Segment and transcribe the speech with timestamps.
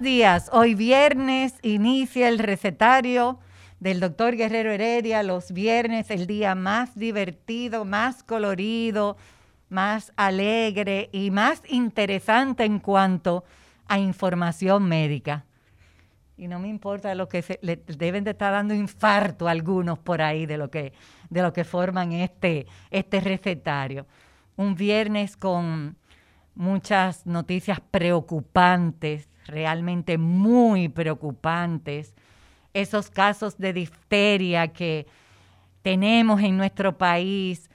[0.00, 0.50] Días.
[0.52, 3.38] Hoy viernes inicia el recetario
[3.80, 5.22] del doctor Guerrero Heredia.
[5.22, 9.16] Los viernes, el día más divertido, más colorido,
[9.70, 13.44] más alegre y más interesante en cuanto
[13.86, 15.46] a información médica.
[16.36, 19.98] Y no me importa lo que se, le deben de estar dando infarto a algunos
[19.98, 20.92] por ahí de lo que,
[21.30, 24.06] de lo que forman este, este recetario.
[24.56, 25.96] Un viernes con
[26.54, 32.14] muchas noticias preocupantes, realmente muy preocupantes.
[32.74, 35.06] Esos casos de difteria que
[35.82, 37.70] tenemos en nuestro país,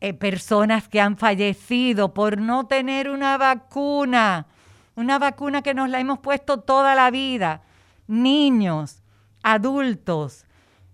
[0.00, 4.46] eh, personas que han fallecido por no tener una vacuna,
[4.94, 7.62] una vacuna que nos la hemos puesto toda la vida,
[8.06, 9.02] niños,
[9.42, 10.46] adultos.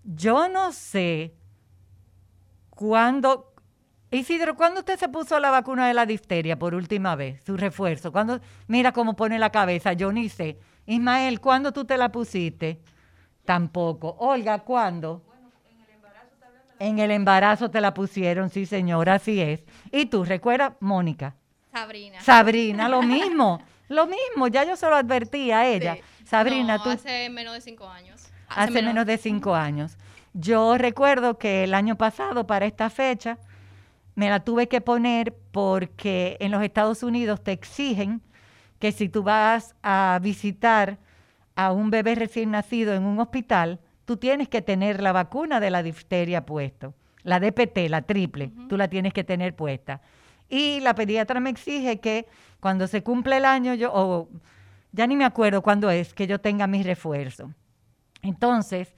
[0.03, 1.35] Yo no sé
[2.69, 3.53] cuándo,
[4.15, 8.11] Isidro, ¿cuándo usted se puso la vacuna de la difteria por última vez, su refuerzo?
[8.11, 8.39] ¿Cuándo?
[8.67, 10.57] Mira cómo pone la cabeza, yo ni sé.
[10.85, 12.79] Ismael, ¿cuándo tú te la pusiste?
[13.43, 14.15] Tampoco.
[14.19, 15.21] Olga, ¿cuándo?
[16.79, 19.63] En el embarazo te la pusieron, sí, señora, así es.
[19.91, 21.35] ¿Y tú, recuerdas, Mónica?
[21.71, 22.21] Sabrina.
[22.21, 25.95] Sabrina, lo mismo, lo mismo, ya yo se lo advertí a ella.
[25.95, 26.01] Sí.
[26.25, 28.29] Sabrina, No, tú Hace menos de cinco años.
[28.49, 29.97] hace menos de cinco años.
[30.33, 33.37] Yo recuerdo que el año pasado, para esta fecha,
[34.15, 38.21] me la tuve que poner porque en los Estados Unidos te exigen
[38.79, 40.97] que si tú vas a visitar
[41.55, 45.69] a un bebé recién nacido en un hospital, tú tienes que tener la vacuna de
[45.69, 46.93] la difteria puesto.
[47.23, 50.01] La DPT, la triple, tú la tienes que tener puesta.
[50.47, 52.27] Y la pediatra me exige que
[52.59, 54.29] cuando se cumple el año, yo, o
[54.91, 57.51] ya ni me acuerdo cuándo es, que yo tenga mi refuerzo.
[58.21, 58.94] Entonces,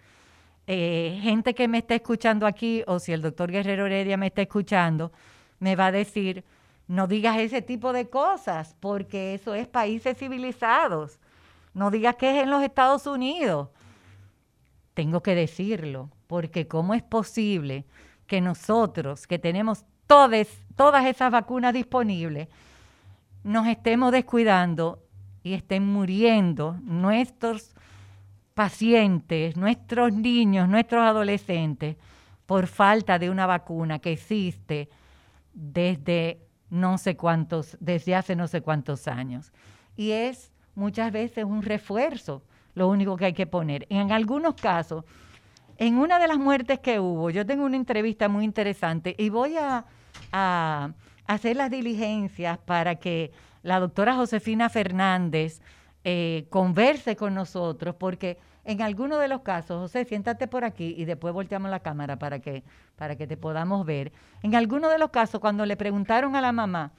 [0.67, 4.41] eh, gente que me está escuchando aquí, o si el doctor Guerrero Heredia me está
[4.41, 5.13] escuchando,
[5.59, 6.43] me va a decir,
[6.87, 11.19] no digas ese tipo de cosas, porque eso es países civilizados.
[11.73, 13.69] No digas que es en los Estados Unidos.
[14.93, 17.85] Tengo que decirlo, porque ¿cómo es posible
[18.25, 22.49] que nosotros, que tenemos todas, todas esas vacunas disponibles,
[23.43, 25.01] nos estemos descuidando
[25.43, 27.73] y estén muriendo nuestros
[28.57, 31.95] pacientes, nuestros niños, nuestros adolescentes,
[32.47, 34.89] por falta de una vacuna que existe
[35.53, 36.39] desde
[36.71, 39.53] no sé cuántos, desde hace no sé cuántos años.
[39.95, 42.41] Y es muchas veces un refuerzo
[42.73, 43.85] lo único que hay que poner.
[43.91, 45.05] En algunos casos,
[45.77, 49.55] en una de las muertes que hubo, yo tengo una entrevista muy interesante y voy
[49.57, 49.85] a,
[50.31, 50.93] a
[51.27, 53.31] hacer las diligencias para que
[53.61, 55.61] la doctora Josefina Fernández
[56.03, 61.05] eh, converse con nosotros, porque en algunos de los casos, José, siéntate por aquí y
[61.05, 62.63] después volteamos la cámara para que,
[62.97, 64.11] para que te podamos ver.
[64.43, 66.91] En algunos de los casos, cuando le preguntaron a la mamá,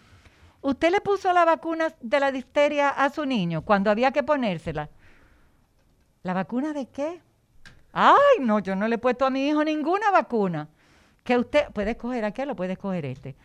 [0.62, 4.88] ¿usted le puso la vacuna de la difteria a su niño cuando había que ponérsela?
[6.22, 7.20] ¿La vacuna de qué?
[7.92, 10.68] Ay, no, yo no le he puesto a mi hijo ninguna vacuna.
[11.22, 13.36] Que usted puede escoger aquel o puede escoger este.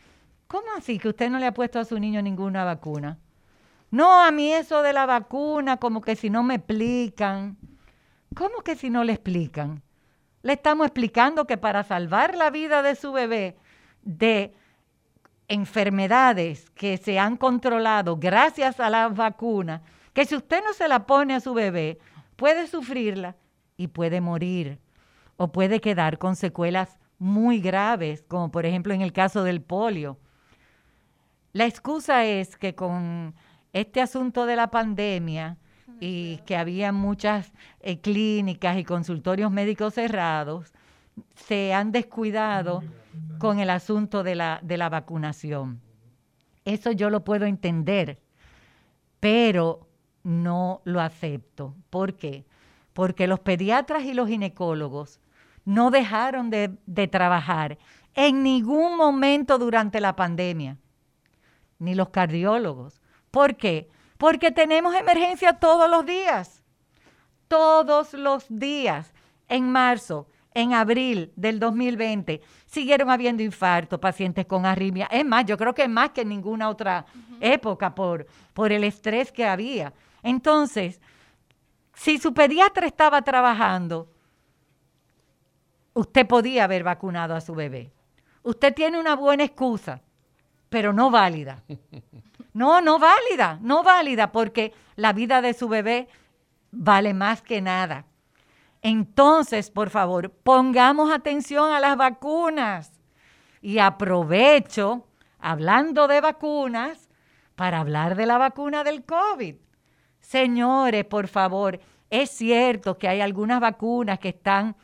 [0.48, 3.18] ¿Cómo así que usted no le ha puesto a su niño ninguna vacuna?
[3.94, 7.60] No, a mí eso de la vacuna, como que si no me explican.
[8.36, 9.84] ¿Cómo que si no le explican?
[10.42, 13.56] Le estamos explicando que para salvar la vida de su bebé
[14.02, 14.56] de
[15.48, 19.82] enfermedades que se han controlado gracias a las vacunas,
[20.14, 22.00] que si usted no se la pone a su bebé,
[22.36, 23.36] puede sufrirla
[23.78, 24.80] y puede morir
[25.38, 30.18] o puede quedar con secuelas muy graves, como por ejemplo en el caso del polio.
[31.52, 33.36] La excusa es que con
[33.74, 35.58] este asunto de la pandemia
[36.00, 40.72] y que había muchas eh, clínicas y consultorios médicos cerrados,
[41.36, 42.84] se han descuidado
[43.38, 45.82] con el asunto de la, de la vacunación.
[46.66, 48.22] Eso yo lo puedo entender,
[49.20, 49.88] pero
[50.24, 51.76] no lo acepto.
[51.90, 52.46] ¿Por qué?
[52.94, 55.20] Porque los pediatras y los ginecólogos
[55.66, 57.78] no dejaron de, de trabajar
[58.16, 60.78] en ningún momento durante la pandemia,
[61.80, 63.02] ni los cardiólogos.
[63.34, 63.90] ¿Por qué?
[64.20, 66.62] Porque tenemos emergencia todos los días,
[67.48, 69.12] todos los días.
[69.50, 75.08] En marzo, en abril del 2020, siguieron habiendo infartos, pacientes con arritmia.
[75.08, 77.08] Es más, yo creo que es más que en ninguna otra
[77.42, 79.94] época por, por el estrés que había.
[80.22, 81.02] Entonces,
[81.96, 84.12] si su pediatra estaba trabajando,
[85.96, 87.92] usted podía haber vacunado a su bebé.
[88.44, 90.04] Usted tiene una buena excusa,
[90.70, 91.64] pero no válida.
[92.54, 96.08] No, no válida, no válida, porque la vida de su bebé
[96.72, 98.06] vale más que nada.
[98.82, 102.92] Entonces, por favor, pongamos atención a las vacunas.
[103.62, 105.08] Y aprovecho,
[105.40, 107.10] hablando de vacunas,
[107.56, 109.56] para hablar de la vacuna del COVID.
[110.20, 111.80] Señores, por favor,
[112.10, 114.76] es cierto que hay algunas vacunas que están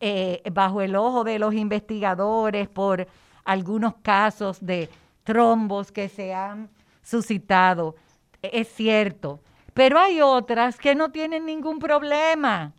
[0.00, 3.06] eh, bajo el ojo de los investigadores por
[3.44, 4.88] algunos casos de
[5.24, 6.70] trombos que se han
[7.04, 7.94] suscitado.
[8.42, 9.40] Es cierto.
[9.72, 12.72] Pero hay otras que no tienen ningún problema.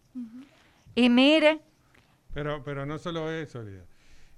[0.95, 1.61] Y mire.
[2.33, 3.61] Pero, pero no solo eso.
[3.61, 3.83] Eh,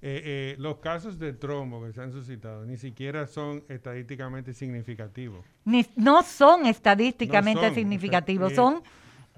[0.02, 5.46] eh, los casos de trombo que se han suscitado ni siquiera son estadísticamente significativos.
[5.66, 8.84] Ni, no son estadísticamente no son, significativos, son...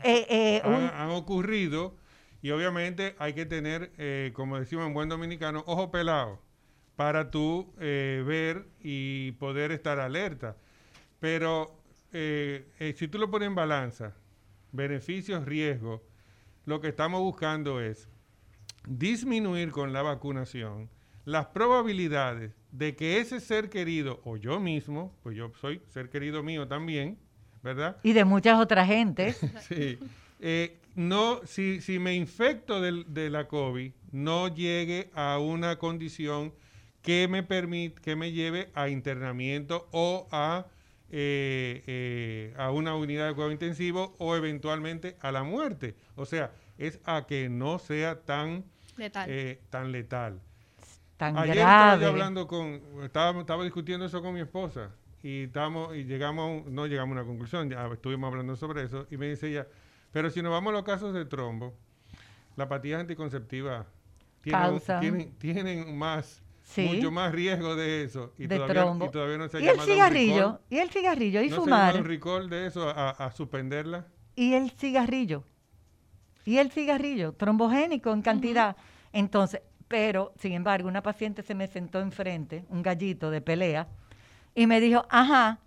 [0.03, 0.83] Eh, han, un...
[0.89, 1.95] han, ocurrido
[2.41, 3.91] y obviamente hay que tener,
[4.33, 6.39] como decimos en buen dominicano, ojo pelado
[6.99, 10.57] para tú ver y poder estar alerta.
[11.21, 11.79] Pero
[12.11, 14.13] si tú lo pones en balanza,
[14.73, 16.01] beneficios, riesgos,
[16.65, 18.09] lo que estamos buscando es
[18.85, 20.89] disminuir con la vacunación
[21.23, 26.43] las probabilidades de que ese ser querido, o yo mismo, pues yo soy ser querido
[26.43, 27.17] mío también,
[27.63, 27.95] ¿verdad?
[28.03, 29.39] Y de muchas otras gentes.
[29.69, 29.97] sí.
[30.41, 36.53] Eh, no, si, si, me infecto de, de, la COVID, no llegue a una condición
[37.01, 40.65] que me permite, que me lleve a internamiento o a
[41.11, 45.95] eh, eh, a una unidad de cuidado intensivo o eventualmente a la muerte.
[46.15, 48.63] O sea, es a que no sea tan
[48.95, 49.25] letal.
[49.27, 50.39] Eh, tan letal.
[51.17, 51.71] Tan Ayer grave.
[51.71, 54.91] estaba yo hablando con, estaba, estaba discutiendo eso con mi esposa
[55.23, 59.17] y, estamos, y llegamos, no llegamos a una conclusión, ya estuvimos hablando sobre eso y
[59.17, 59.67] me dice ella,
[60.11, 61.73] pero si nos vamos a los casos de trombo,
[62.55, 63.87] la patía anticonceptiva
[64.41, 66.83] tienen, tienen, tienen más Sí.
[66.83, 68.31] mucho más riesgo de eso.
[68.37, 69.05] Y, de todavía, trombo.
[69.05, 70.59] y todavía no se ha ¿Y el cigarrillo?
[70.69, 71.41] ¿Y el cigarrillo?
[71.41, 71.93] ¿Y ¿No fumar?
[71.93, 74.05] se un recall de eso a, a, suspenderla?
[74.35, 75.43] ¿Y el cigarrillo?
[76.45, 77.33] ¿Y el cigarrillo?
[77.33, 78.75] Trombogénico en cantidad.
[78.77, 79.09] Uh -huh.
[79.13, 83.87] Entonces, pero, sin embargo, una paciente se me sentó enfrente, un gallito de pelea,
[84.53, 85.57] y me dijo, ajá,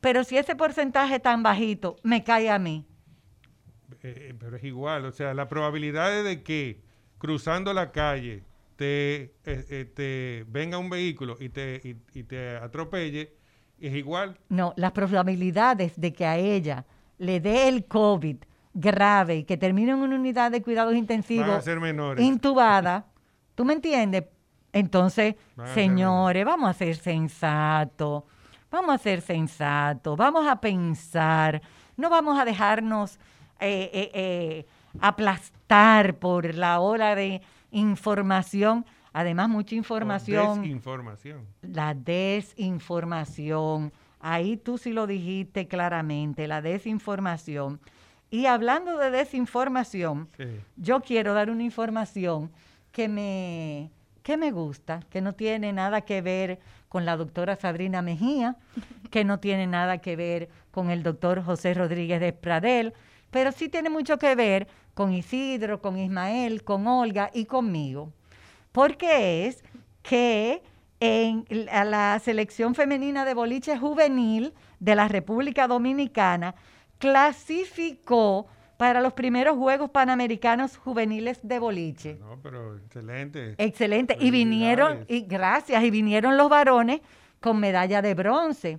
[0.00, 2.86] pero si ese porcentaje tan bajito me cae a mí.
[4.02, 6.80] Eh, pero es igual, o sea, la probabilidad de que
[7.18, 8.42] cruzando la calle
[8.76, 13.34] te, eh, te venga un vehículo y te, y, y te atropelle,
[13.80, 14.38] es igual.
[14.48, 16.84] No, las probabilidades de que a ella
[17.18, 18.36] le dé el COVID
[18.74, 22.24] grave y que termine en una unidad de cuidados intensivos Van a ser menores.
[22.24, 23.06] intubada,
[23.54, 24.24] ¿tú me entiendes?
[24.72, 25.36] Entonces,
[25.72, 28.24] señores, vamos a ser sensatos,
[28.70, 31.62] vamos a ser sensatos, vamos a pensar,
[31.96, 33.18] no vamos a dejarnos
[33.58, 34.66] eh, eh, eh,
[35.00, 40.46] aplastar por la ola de información, además mucha información.
[40.46, 41.46] O desinformación.
[41.62, 43.92] La desinformación.
[44.20, 47.80] Ahí tú sí lo dijiste claramente, la desinformación.
[48.30, 50.44] Y hablando de desinformación, Sí.
[50.76, 52.50] yo quiero dar una información
[52.92, 53.90] que me,
[54.22, 56.58] que me gusta, que no tiene nada que ver
[56.88, 58.56] con la doctora Sabrina Mejía,
[59.10, 62.94] que no tiene nada que ver con el doctor José Rodríguez de Pradel,
[63.30, 68.14] pero sí tiene mucho que ver con Isidro, con Ismael, con Olga y conmigo.
[68.72, 69.62] Porque es
[70.02, 70.62] que
[71.00, 76.54] en la, la selección femenina de boliche juvenil de la República Dominicana
[76.96, 78.46] clasificó
[78.78, 82.16] para los primeros Juegos Panamericanos Juveniles de boliche.
[82.18, 83.54] No, pero excelente.
[83.58, 84.16] Excelente.
[84.18, 87.02] Y vinieron, y gracias, y vinieron los varones
[87.40, 88.78] con medalla de bronce.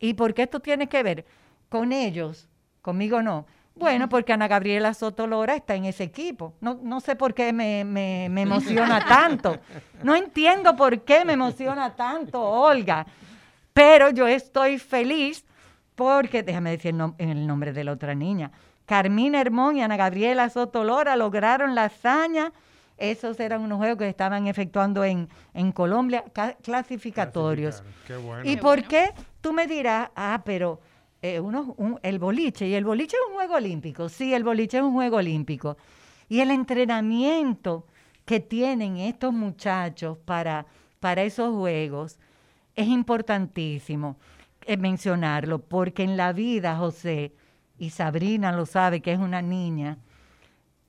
[0.00, 1.26] ¿Y por qué esto tiene que ver?
[1.68, 2.48] Con ellos,
[2.80, 3.44] conmigo no.
[3.78, 6.54] Bueno, porque Ana Gabriela Soto Lora está en ese equipo.
[6.60, 9.58] No, no sé por qué me, me, me emociona tanto.
[10.02, 13.06] No entiendo por qué me emociona tanto, Olga.
[13.72, 15.44] Pero yo estoy feliz
[15.94, 18.50] porque, déjame decir el, nom el nombre de la otra niña,
[18.86, 22.52] Carmina Hermón y Ana Gabriela Soto Lora lograron la hazaña
[22.96, 27.82] Esos eran unos juegos que estaban efectuando en, en Colombia, ca- clasificatorios.
[28.06, 28.42] Qué bueno.
[28.44, 28.88] ¿Y Qué por bueno.
[28.88, 29.12] qué?
[29.40, 30.80] Tú me dirás, ah, pero
[31.22, 31.40] eh,
[32.02, 34.08] el boliche, y el boliche es un juego olímpico.
[34.08, 35.76] Sí, el boliche es un juego olímpico.
[36.28, 37.86] Y el entrenamiento
[38.24, 40.66] que tienen estos muchachos para,
[41.00, 42.18] para esos juegos
[42.76, 44.16] es importantísimo
[44.66, 47.32] eh, mencionarlo, porque en la vida, José,
[47.78, 49.98] y Sabrina lo sabe, que es una niña,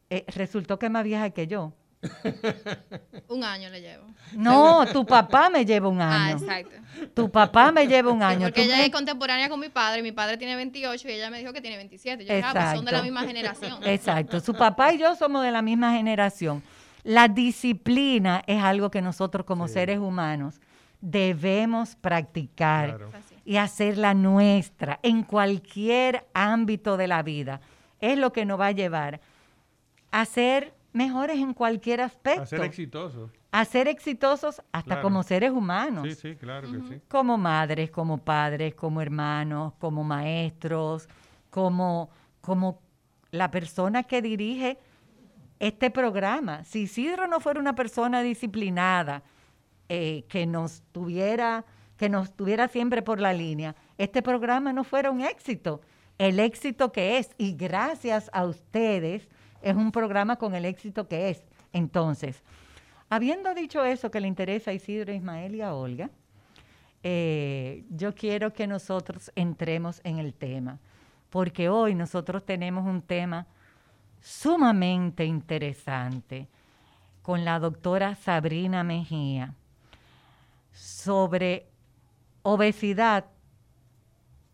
[0.09, 1.74] eh, resultó que más vieja que yo.
[3.29, 4.06] Un año le llevo.
[4.34, 6.38] No, tu papá me lleva un Ah, año.
[6.38, 6.72] exacto.
[7.13, 8.41] Tu papá me lleva un Sí, año.
[8.48, 10.01] porque ¿Tú ella es contemporánea con mi padre.
[10.01, 12.25] Mi padre tiene 28 y ella me dijo que tiene 27.
[12.25, 13.03] Yo dije, ah, pues son de la Exacto.
[13.03, 13.79] misma generación.
[13.84, 14.39] Exacto.
[14.39, 16.63] Su papá y yo somos de la misma generación.
[17.03, 19.74] La disciplina es algo que nosotros como Sí.
[19.75, 20.60] seres humanos
[21.01, 23.10] debemos practicar Claro.
[23.10, 23.36] Es así.
[23.46, 27.62] y hacerla nuestra en cualquier ámbito de la vida.
[28.01, 29.22] Es lo que nos va a llevar
[30.12, 32.41] a ser mejores en cualquier aspecto.
[32.43, 33.29] A ser exitoso.
[33.51, 35.01] a ser exitosos hasta Claro.
[35.01, 36.08] como seres humanos.
[36.08, 37.01] Sí, sí, claro que sí.
[37.08, 41.08] como madres, como padres, como hermanos, como maestros,
[41.50, 42.10] como,
[42.41, 42.79] como
[43.31, 44.77] la persona que dirige
[45.60, 46.63] este programa.
[46.63, 49.24] Si Isidro no fuera una persona disciplinada,
[49.89, 51.65] eh, que nos tuviera,
[51.98, 55.81] que nos tuviera siempre por la línea, este programa no fuera un éxito.
[56.19, 59.27] El éxito que es, y gracias a ustedes,
[59.62, 61.44] es un programa con el éxito que es.
[61.74, 62.44] Entonces,
[63.10, 66.10] habiendo dicho eso que le interesa a Isidro, Ismael y a Olga,
[67.04, 70.80] eh, yo quiero que nosotros entremos en el tema,
[71.30, 73.48] porque hoy nosotros tenemos un tema
[74.22, 76.48] sumamente interesante
[77.22, 79.54] con la doctora Sabrina Mejía
[80.72, 81.68] sobre
[82.42, 83.25] obesidad,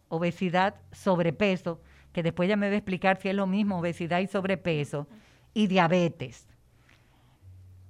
[0.09, 1.81] obesidad, sobrepeso,
[2.15, 5.05] que después ya me va a explicar si es lo mismo obesidad y sobrepeso,
[5.53, 6.47] y diabetes.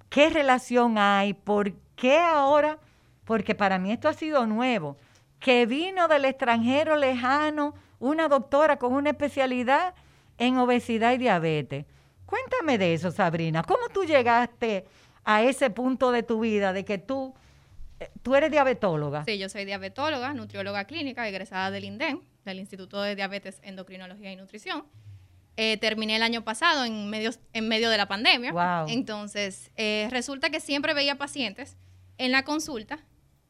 [0.10, 1.36] ¿Qué relación hay?
[1.36, 2.79] ¿Por qué ahora?
[3.24, 4.98] Porque para mí esto ha sido nuevo.
[5.39, 9.94] Que vino del extranjero lejano una doctora con una especialidad
[10.39, 11.86] en obesidad y diabetes.
[12.25, 13.62] Cuéntame de eso, Sabrina.
[13.62, 14.88] ¿Cómo tú llegaste
[15.24, 17.36] a ese punto de tu vida de que tú,
[18.00, 19.24] eh, tú eres diabetóloga?
[19.25, 24.35] Sí, yo soy diabetóloga, nutrióloga clínica, egresada del INDEN, del Instituto de Diabetes, Endocrinología y
[24.35, 24.85] Nutrición.
[25.57, 28.51] Eh, terminé el año pasado en medio, en medio de la pandemia.
[28.51, 28.87] Wow.
[28.89, 31.77] Entonces, eh, resulta que siempre veía pacientes
[32.17, 32.99] en la consulta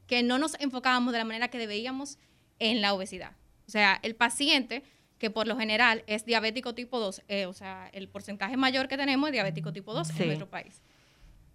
[0.07, 2.19] que no nos enfocábamos de la manera que debíamos
[2.59, 3.31] en la obesidad.
[3.67, 4.83] O sea, el paciente
[5.17, 8.97] que por lo general es diabético tipo 2, eh, o sea, el porcentaje mayor que
[8.97, 10.13] tenemos es diabético tipo 2 Sí.
[10.19, 10.81] en nuestro país.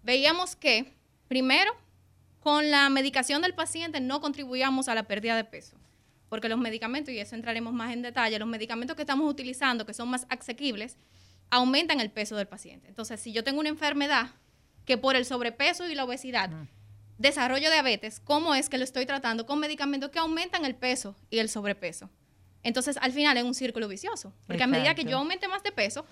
[0.03, 0.91] Veíamos que,
[1.27, 1.71] primero,
[2.41, 5.77] con la medicación del paciente no contribuíamos a la pérdida de peso,
[6.31, 9.93] porque los medicamentos, y eso entraremos más en detalle, los medicamentos que estamos utilizando, que
[9.93, 10.95] son más asequibles,
[11.49, 12.87] aumentan el peso del paciente.
[12.87, 14.27] Entonces, si yo tengo una enfermedad
[14.85, 16.49] que por el sobrepeso y la obesidad
[17.17, 21.39] desarrollo diabetes, ¿cómo es que lo estoy tratando con medicamentos que aumentan el peso y
[21.39, 22.09] el sobrepeso?
[22.63, 25.73] Entonces, al final es un círculo vicioso, porque a medida que yo aumente más de
[25.73, 26.05] peso,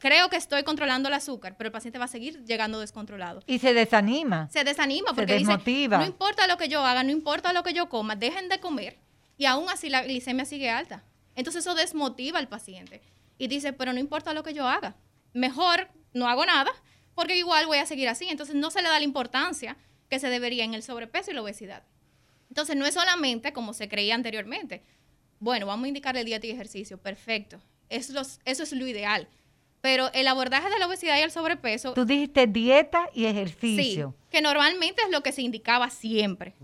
[0.00, 3.60] creo que estoy controlando el azúcar, pero el paciente va a seguir llegando descontrolado Y
[3.60, 4.48] se desanima.
[4.50, 5.98] se desanima Se porque desmotiva.
[5.98, 8.58] dice, no importa lo que yo haga, no importa lo que yo coma, dejen de
[8.58, 8.98] comer
[9.38, 11.04] y aún así la glicemia sigue alta.
[11.36, 13.00] Entonces eso desmotiva al paciente
[13.38, 14.96] y dice, pero no importa lo que yo haga,
[15.32, 16.72] mejor no hago nada
[17.14, 18.28] porque igual voy a seguir así.
[18.28, 19.76] Entonces no se le da la importancia
[20.10, 21.84] que se debería en el sobrepeso y la obesidad.
[22.48, 24.82] Entonces no es solamente como se creía anteriormente.
[25.40, 27.60] Bueno, vamos a indicarle dieta y ejercicio, perfecto.
[27.88, 29.28] Eso es, eso es lo ideal.
[29.80, 34.14] Pero el abordaje de la obesidad y el sobrepeso Tú dijiste dieta y Sí, ejercicio.
[34.28, 36.54] que normalmente es lo que se indicaba siempre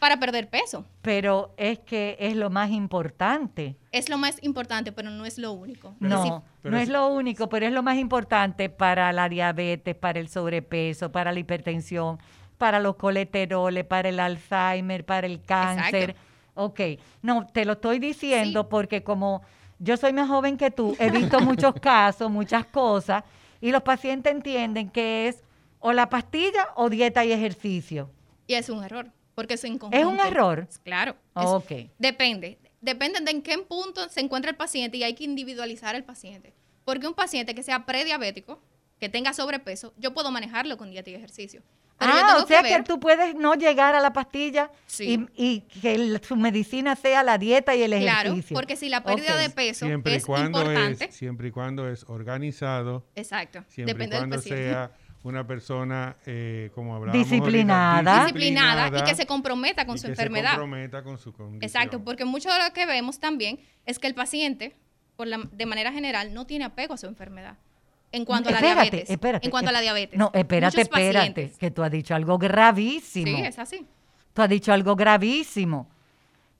[0.00, 0.84] para perder peso.
[1.00, 3.76] Pero es que es lo más importante.
[3.92, 5.94] Es lo más importante, pero no es lo único.
[6.00, 6.92] Pero no, sí, no es sí.
[6.92, 11.38] lo único, pero es lo más importante para la diabetes, para el sobrepeso, para la
[11.38, 12.18] hipertensión,
[12.58, 16.10] para los colesteroles, para el Alzheimer, para el cáncer.
[16.10, 16.20] Exacto.
[16.56, 16.80] Ok,
[17.22, 18.66] no, te lo estoy diciendo Sí.
[18.70, 19.42] porque como
[19.84, 23.22] yo soy más joven que tú, he visto muchos casos, muchas cosas,
[23.60, 25.42] y los pacientes entienden que es
[25.78, 28.10] o la pastilla o dieta y ejercicio.
[28.46, 29.96] Y es un error, porque es en conjunto.
[29.98, 30.66] ¿Es un error?
[30.82, 31.12] Claro.
[31.36, 31.72] es- Ok.
[31.98, 32.58] Depende.
[32.80, 36.52] Depende de en qué punto se encuentra el paciente y hay que individualizar al paciente.
[36.84, 38.60] Porque un paciente que sea prediabético,
[39.00, 41.62] que tenga sobrepeso, yo puedo manejarlo con dieta y ejercicio.
[41.98, 45.26] Pero yo ah, tengo o sea que tú puedes no llegar a la pastilla Sí.
[45.36, 48.54] y, y que el- su medicina sea la dieta y el Claro, ejercicio.
[48.54, 51.04] porque si la pérdida de peso Siempre es cuando importante.
[51.06, 53.64] es, siempre y cuando es organizado, Exacto.
[53.68, 54.64] siempre Depende y del cuando paciente.
[54.70, 54.90] sea
[55.22, 58.20] una persona, eh, como hablábamos ahorita, Disciplinada.
[58.24, 60.50] disciplinada y que se comprometa con y su que enfermedad.
[60.54, 61.62] Se comprometa con su condición.
[61.62, 64.76] Exacto, porque mucho de lo que vemos también es que el paciente,
[65.16, 67.56] por la, de manera general, no tiene apego a su enfermedad.
[68.16, 69.10] En cuanto a la Espérate, diabetes.
[69.10, 70.18] espérate, en cuanto a la diabetes.
[70.18, 73.36] No, espérate, Muchos espérate, pacientes- que tú has dicho algo gravísimo.
[73.38, 73.86] Sí, es así.
[74.32, 75.88] Tú has dicho algo gravísimo,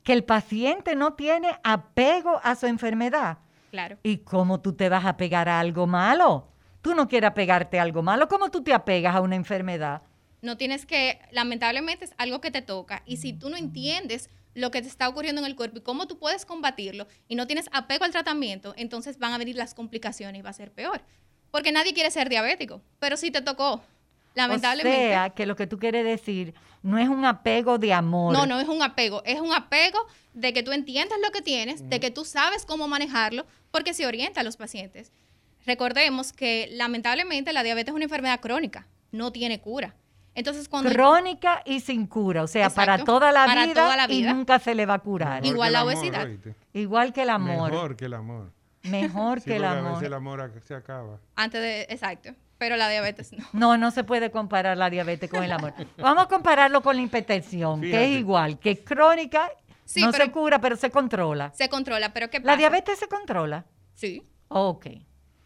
[0.03, 3.39] que el paciente no tiene apego a su enfermedad.
[3.71, 3.99] Claro.
[4.03, 6.49] ¿Y cómo tú te vas a pegar a algo malo?
[6.83, 8.29] Tú no quieres apegarte a algo malo.
[8.29, 10.03] ¿Cómo tú te apegas a una enfermedad?
[10.43, 14.71] No tienes que, lamentablemente es algo que te toca y si tú no entiendes lo
[14.71, 17.69] que te está ocurriendo en el cuerpo y cómo tú puedes combatirlo y no tienes
[17.73, 21.03] apego al tratamiento, entonces van a venir las complicaciones y va a ser peor.
[21.55, 23.81] Porque nadie quiere ser diabético, pero si te tocó,
[24.35, 25.07] lamentablemente.
[25.07, 28.33] O sea, que lo que tú quieres decir no es un apego de amor.
[28.33, 30.01] No, no es un apego, es un apego
[30.33, 34.05] de que tú entiendas lo que tienes, de que tú sabes cómo manejarlo, porque se
[34.05, 35.13] orienta a los pacientes.
[35.65, 39.95] Recordemos que lamentablemente la diabetes es una enfermedad crónica, no tiene cura.
[40.35, 42.43] Entonces cuando Crónica y sin cura.
[42.43, 44.99] O sea, para toda la, para vida, toda la y nunca se le va a
[44.99, 45.41] curar.
[45.41, 46.29] Mejor Igual la amor, obesidad.
[46.73, 47.71] Igual que el amor.
[47.71, 48.51] Mejor que el amor.
[48.85, 50.05] Mejor Sí, que el porque a veces amor.
[50.05, 51.19] el amor se acaba.
[51.37, 53.45] antes de exacto, pero la diabetes no.
[53.53, 55.73] No, no se puede comparar la diabetes con el amor.
[55.99, 59.51] Vamos a compararlo con la hipertensión, que es igual, que es crónica,
[59.87, 61.53] Sí, no pero- se cura, pero se controla.
[61.55, 62.53] Se controla, pero ¿qué pasa?
[62.53, 63.65] ¿La diabetes se controla?
[63.95, 64.23] Sí.
[64.49, 64.87] Ok.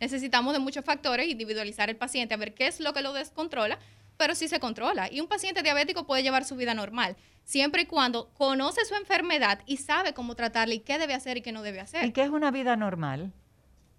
[0.00, 3.78] Necesitamos de muchos factores, individualizar el paciente, a ver qué es lo que lo descontrola,
[4.18, 5.10] pero sí se controla.
[5.10, 9.60] Y un paciente diabético puede llevar su vida normal, siempre y cuando conoce su enfermedad
[9.64, 12.04] y sabe cómo tratarla y qué debe hacer y qué no debe hacer.
[12.04, 13.32] ¿Y qué es una vida normal?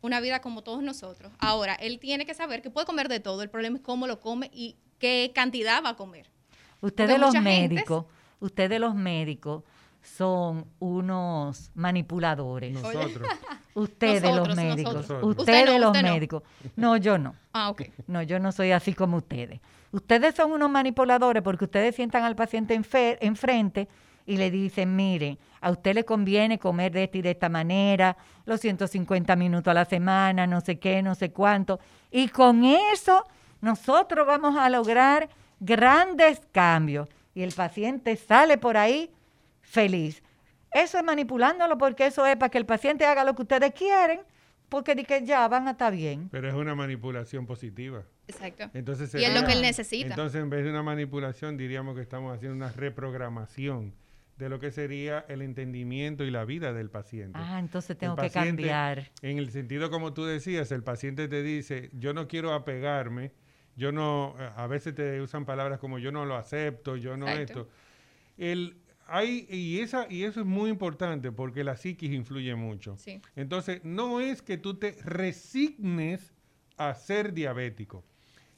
[0.02, 1.32] Una vida como todos nosotros.
[1.40, 4.20] Ahora, él tiene que saber que puede comer de todo, el problema es cómo lo
[4.20, 6.30] come y qué cantidad va a comer.
[6.82, 8.06] Ustedes los médicos,
[8.40, 9.64] ustedes los médicos
[10.02, 12.74] son unos manipuladores.
[12.74, 13.28] Nosotros.
[13.76, 15.38] Ustedes los médicos, nosotros.
[15.38, 16.14] Ustedes Usted no, los usted no.
[16.14, 16.44] médicos.
[16.76, 17.36] No, yo no.
[17.54, 17.84] Ah, ok.
[18.08, 19.62] No, yo no soy así como ustedes.
[19.92, 22.80] Ustedes son unos manipuladores porque ustedes sientan al paciente
[23.22, 23.88] enfrente
[24.26, 28.16] y le dicen, mire, a usted le conviene comer de esta y de esta manera,
[28.46, 31.80] los 150 minutos a la semana, no sé qué, no sé cuánto.
[32.12, 33.26] Y con eso
[33.62, 35.30] nosotros vamos a lograr
[35.60, 37.10] grandes cambios.
[37.34, 39.12] Y el paciente sale por ahí
[39.62, 40.22] feliz.
[40.72, 44.22] Eso es manipulándolo porque eso es para que el paciente haga lo que ustedes quieren,
[44.70, 46.30] porque que ya van a estar bien.
[46.30, 48.04] Pero es una manipulación positiva.
[48.30, 48.70] Exacto.
[48.74, 50.10] Entonces, y es lo que él necesita.
[50.10, 53.94] Entonces, en vez de una manipulación, diríamos que estamos haciendo una reprogramación
[54.38, 57.38] de lo que sería el entendimiento y la vida del paciente.
[57.42, 59.12] Ah, entonces tengo que cambiar.
[59.22, 63.34] En el sentido como tú decías, el paciente te dice, yo no quiero apegarme,
[63.76, 67.62] yo no, a veces te usan palabras como yo no lo acepto, yo no Exacto.
[67.62, 67.70] esto.
[68.38, 72.96] El, hay, y, esa, y eso es muy importante porque la psiquis influye mucho.
[72.98, 73.22] Sí.
[73.36, 76.34] Entonces, no es que tú te resignes
[76.78, 78.06] a ser diabético,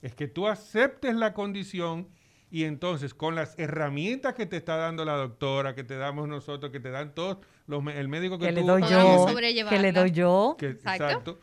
[0.02, 2.08] es que tú aceptes la condición
[2.50, 6.72] y entonces con las herramientas que te está dando la doctora, que te damos nosotros,
[6.72, 7.38] que te dan todos
[7.68, 9.26] los, el médico que, Que le doy yo,
[9.70, 10.56] que le doy yo.
[10.60, 11.04] que- Exacto.
[11.06, 11.40] exacto.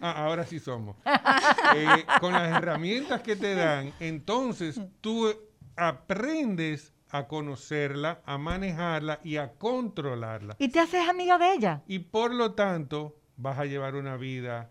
[0.00, 0.96] Ah, ahora sí somos.
[1.76, 5.28] Eh, con las herramientas que te dan, entonces tú
[5.76, 10.56] aprendes a conocerla, a manejarla y a controlarla.
[10.58, 11.82] Y te haces amiga de ella.
[11.86, 14.70] Y por lo tanto, vas a llevar una vida,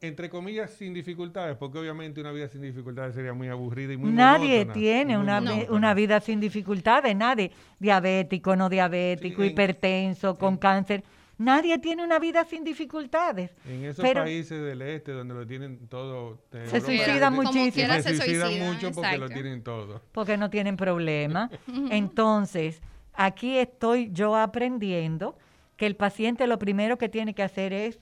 [0.00, 4.10] entre comillas, sin dificultades, porque obviamente una vida sin dificultades sería muy aburrida y muy
[4.12, 7.50] nadie monótona, tiene muy una, vi- una vida sin dificultades, nadie.
[7.78, 11.02] Diabético, no diabético, Sí, en- hipertenso, con cáncer.
[11.38, 13.50] Nadie tiene una vida sin dificultades.
[13.68, 16.40] En esos Pero- países del este donde lo tienen todo...
[16.50, 17.92] Se suicidan muchísimo.
[17.92, 20.00] Se se suicidan suicidan, mucho porque lo tienen todo.
[20.12, 21.50] porque no tienen problema.
[21.90, 22.80] Entonces,
[23.12, 25.36] aquí estoy yo aprendiendo
[25.76, 27.98] que el paciente lo primero que tiene que hacer es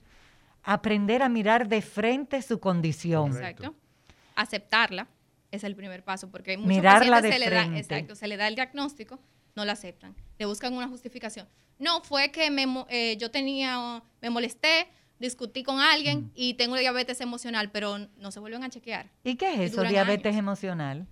[0.65, 3.31] aprender a mirar de frente su condición.
[3.31, 3.63] Correcto.
[3.63, 3.79] Exacto.
[4.35, 5.07] Aceptarla
[5.51, 7.79] es el primer paso, porque hay muchos Mirarla pacientes de se le da, frente.
[7.79, 9.19] exacto, se le da el diagnóstico,
[9.55, 11.47] no la aceptan, le buscan una justificación.
[11.79, 14.87] No, fue que me, mo- eh, yo tenía, me molesté,
[15.19, 15.79] discutí con Mm.
[15.79, 19.09] alguien y tengo diabetes emocional, pero no se vuelven a chequear.
[19.23, 20.39] ¿Y qué es eso, diabetes años.
[20.39, 21.07] emocional?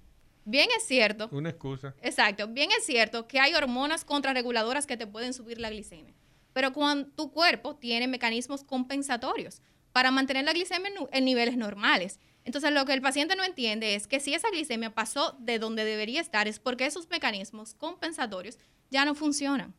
[0.45, 1.95] Bien es cierto, Una excusa.
[2.01, 6.13] Exacto, bien es cierto que hay hormonas contrarreguladoras que te pueden subir la glicemia,
[6.53, 9.61] pero cuando tu cuerpo tiene mecanismos compensatorios
[9.91, 12.19] para mantener la glicemia en, en niveles normales.
[12.45, 15.85] Entonces, lo que el paciente no entiende es que si esa glicemia pasó de donde
[15.85, 18.57] debería estar es porque esos mecanismos compensatorios
[18.89, 19.73] ya no funcionan.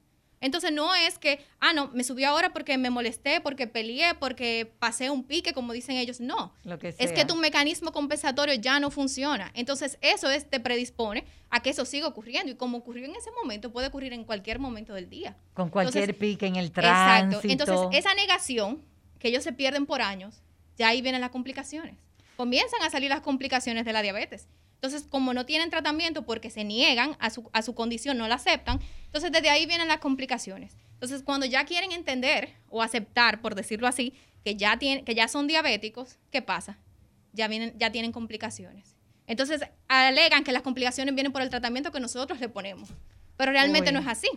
[0.44, 4.70] Entonces, no es que, ah, no, me subí ahora porque me molesté, porque peleé, porque
[4.78, 6.20] pasé un pique, como dicen ellos.
[6.20, 9.50] No, Lo que es que tu mecanismo compensatorio ya no funciona.
[9.54, 12.52] Entonces, eso es, te predispone a que eso siga ocurriendo.
[12.52, 15.34] Y como ocurrió en ese momento, puede ocurrir en cualquier momento del día.
[15.54, 17.40] Con cualquier Entonces, pique en el tránsito.
[17.40, 17.48] Exacto.
[17.50, 18.84] Entonces, esa negación
[19.18, 20.42] que ellos se pierden por años,
[20.76, 21.96] ya ahí vienen las complicaciones.
[22.36, 24.46] Comienzan a salir las complicaciones de la diabetes.
[24.84, 28.34] Entonces, como no tienen tratamiento porque se niegan a su, a su condición, no la
[28.34, 30.76] aceptan, entonces desde ahí vienen las complicaciones.
[30.92, 34.12] Entonces, cuando ya quieren entender o aceptar, por decirlo así,
[34.44, 36.76] que ya, tienen, que ya son diabéticos, ¿qué pasa?
[37.32, 38.94] Ya, vienen, ya tienen complicaciones.
[39.26, 42.90] Entonces, alegan que las complicaciones vienen por el tratamiento que nosotros le ponemos.
[43.38, 44.28] Pero realmente no es así.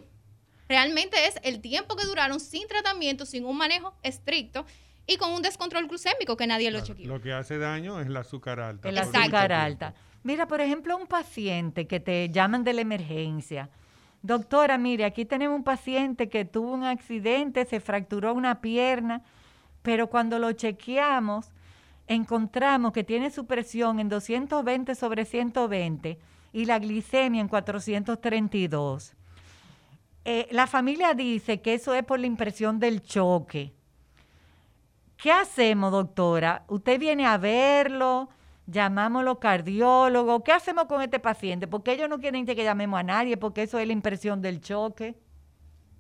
[0.70, 4.66] Realmente es el tiempo que duraron sin tratamiento, sin un manejo estricto
[5.08, 7.06] y con un descontrol glucémico que nadie lo chequeó.
[7.06, 8.88] Lo que hace daño es el azúcar alta.
[8.88, 9.94] El azúcar alta.
[10.28, 13.70] Mira, por ejemplo, un paciente que te llaman de la emergencia.
[14.22, 19.22] Doctora, mire, aquí tenemos un paciente que tuvo un accidente, se fracturó una pierna,
[19.84, 21.54] pero cuando lo chequeamos,
[22.08, 26.20] encontramos que tiene su presión en 220 sobre 120
[26.52, 29.14] y la glicemia en 432.
[30.26, 33.72] Eh, la familia dice que eso es por la impresión del choque.
[35.16, 36.66] ¿Qué hacemos, doctora?
[36.68, 38.28] Usted viene a verlo,
[38.68, 40.44] los cardiólogos.
[40.44, 41.68] ¿Qué hacemos con este paciente?
[41.68, 45.16] Porque ellos no quieren que llamemos a nadie, porque eso es la impresión del choque.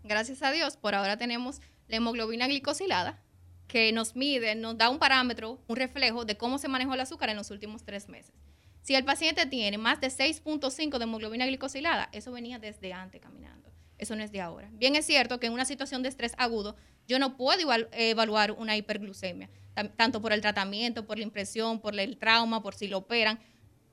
[0.03, 3.21] Gracias a Dios, por ahora tenemos la hemoglobina glicosilada,
[3.67, 7.29] que nos mide, nos da un parámetro, un reflejo de cómo se manejó el azúcar
[7.29, 8.33] en los últimos tres meses.
[8.81, 13.69] Si el paciente tiene más de 6.5 de hemoglobina glicosilada, eso venía desde antes caminando.
[13.97, 14.69] Eso no es de ahora.
[14.73, 16.77] Bien es cierto que en una situación de estrés agudo
[17.07, 17.59] yo no puedo
[17.91, 19.49] evaluar una hiperglucemia,
[19.95, 23.39] tanto por el tratamiento, por la impresión, por el trauma, por si lo operan.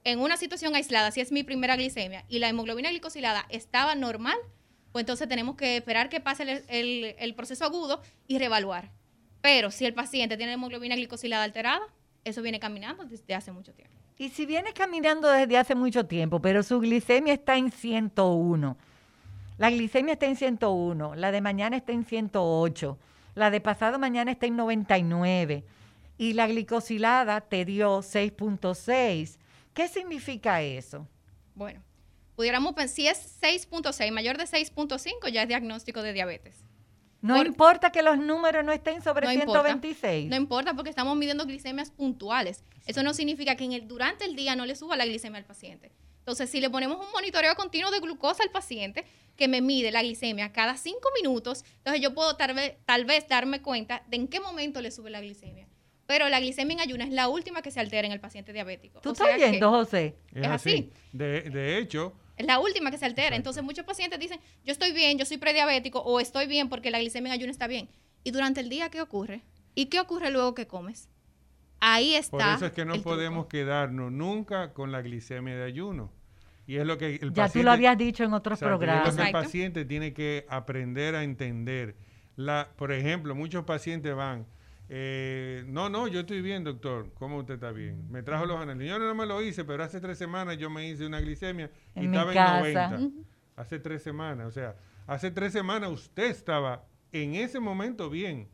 [0.05, 4.37] En una situación aislada, si es mi primera glicemia y la hemoglobina glicosilada estaba normal,
[4.93, 8.93] pues entonces tenemos que esperar que pase el, proceso agudo y reevaluar.
[9.41, 11.83] Pero si el paciente tiene hemoglobina glicosilada alterada,
[12.25, 13.95] eso viene caminando desde hace mucho tiempo.
[14.17, 18.77] Y si viene caminando desde hace mucho tiempo, pero su glicemia está en 101,
[19.59, 22.99] la glicemia está en 101, la de mañana está en 108,
[23.35, 25.65] la de pasado mañana está en 99
[26.19, 29.39] y la glicosilada te dio 6.6.
[29.73, 31.09] ¿Qué significa eso?
[31.55, 31.83] Bueno,
[32.37, 36.65] pudiéramos pensar, si es 6.6, mayor de 6.5 ya es diagnóstico de diabetes.
[37.21, 40.29] No importa que los números no estén sobre 126.
[40.29, 42.63] no importa porque estamos midiendo glicemias puntuales.
[42.85, 45.47] Eso no significa que en el, durante el día no le suba la glicemia al
[45.47, 45.91] paciente.
[46.19, 50.03] Entonces, si le ponemos un monitoreo continuo de glucosa al paciente, que me mide la
[50.03, 54.29] glicemia cada cinco minutos, entonces yo puedo tal vez, tal vez darme cuenta de en
[54.29, 55.69] qué momento le sube la glicemia.
[56.07, 59.01] Pero la glicemia en ayuno es la última que se altera en el paciente diabético.
[59.01, 60.17] ¿Tú estás viendo, José?
[60.35, 60.93] Es, así.
[61.13, 62.15] De, hecho...
[62.37, 63.37] Es la última que se altera.
[63.37, 66.99] Entonces muchos pacientes dicen, yo estoy bien, yo soy prediabético o estoy bien porque la
[66.99, 67.89] glicemia en ayuno está bien.
[68.23, 69.43] ¿Y durante el día qué ocurre?
[69.75, 71.09] ¿Y qué ocurre luego que comes?
[71.81, 72.31] Ahí está.
[72.31, 76.13] Por eso es que no podemos quedarnos nunca con la glicemia de ayuno.
[76.67, 79.09] Y es lo que el ya tú lo habías dicho en otros programas.
[79.09, 81.97] Es lo que el paciente tiene que aprender a entender.
[82.37, 84.47] La, por ejemplo, muchos pacientes van,
[84.89, 87.13] eh, no, no, yo estoy bien, doctor.
[87.15, 88.11] ¿Cómo usted está bien?
[88.11, 88.91] Me trajo los análisis.
[88.91, 92.07] Yo no me lo hice, pero hace tres semanas yo me hice una glicemia y
[92.07, 93.11] estaba en 90.
[93.57, 94.47] Hace tres semanas.
[94.47, 98.49] O sea, hace tres semanas usted estaba en ese momento bien.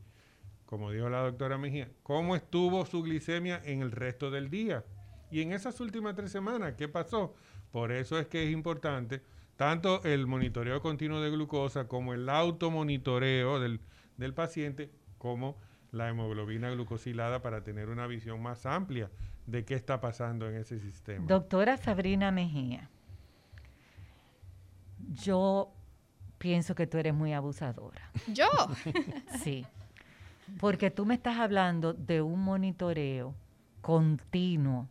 [0.65, 4.85] Como dijo la doctora Mejía, ¿cómo estuvo su glicemia en el resto del día?
[5.29, 7.33] Y en esas últimas tres semanas, ¿qué pasó?
[7.71, 9.21] Por eso es que es importante
[9.55, 13.79] tanto el monitoreo continuo de glucosa como el automonitoreo del,
[14.17, 15.57] del paciente, como
[15.91, 19.11] la hemoglobina glucosilada para tener una visión más amplia
[19.45, 21.25] de qué está pasando en ese sistema.
[21.27, 22.89] Doctora Sabrina Mejía,
[25.13, 25.71] yo
[26.37, 28.11] pienso que tú eres muy abusadora.
[28.33, 28.49] ¿Yo?
[29.43, 29.65] Sí,
[30.59, 33.35] porque tú me estás hablando de un monitoreo
[33.81, 34.87] continuo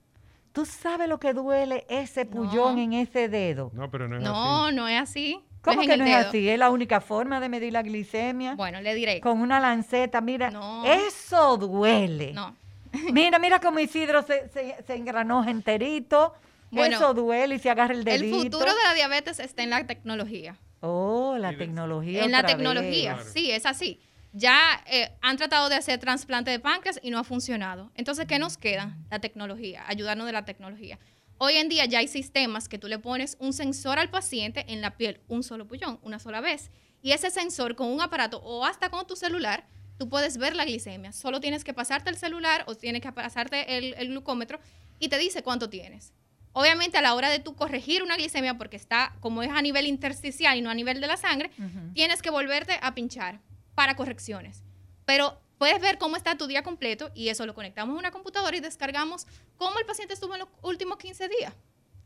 [0.53, 3.71] ¿Tú sabes lo que duele ese pullón en ese dedo?
[3.73, 4.33] No, pero no es así.
[4.33, 5.41] No, no es así.
[5.63, 6.49] ¿Cómo que no es así?
[6.49, 8.55] Es la única forma de medir la glicemia.
[8.55, 9.21] Bueno, le diré.
[9.21, 10.53] Con una lanceta, mira.
[10.85, 12.33] Eso duele.
[12.33, 12.57] No.
[13.13, 16.35] mira, mira cómo Isidro se, se, engranó enterito.
[16.73, 18.37] eso duele y se agarra el dedito.
[18.37, 20.57] El futuro de la diabetes está en la tecnología.
[20.81, 22.25] Oh, la tecnología.
[22.25, 24.01] En la tecnología, sí, es así
[24.33, 27.91] ya eh, han tratado de hacer trasplante de páncreas y no ha funcionado.
[27.95, 28.97] Entonces, ¿qué nos queda?
[29.11, 30.99] La tecnología, ayudarnos de la tecnología.
[31.39, 34.83] Hoy en día ya hay sistemas que tú le pones un sensor al paciente en
[34.83, 36.71] la piel, un solo pullón, una sola vez.
[37.03, 39.67] Y ese sensor con un aparato o hasta con tu celular,
[39.99, 41.13] tú puedes ver la glicemia.
[41.13, 44.61] Solo tienes que pasarte el celular o tienes que pasarte el, glucómetro
[44.99, 46.13] y te dice cuánto tienes.
[46.53, 49.87] Obviamente a la hora de tú corregir una glicemia, porque está como es a nivel
[49.87, 51.51] intersticial y no a nivel de la sangre,
[51.95, 53.41] tienes que volverte a pinchar
[53.75, 54.63] para correcciones.
[55.05, 58.57] Pero puedes ver cómo está tu día completo y eso lo conectamos a una computadora
[58.57, 61.55] y descargamos cómo el paciente estuvo en los últimos 15 días.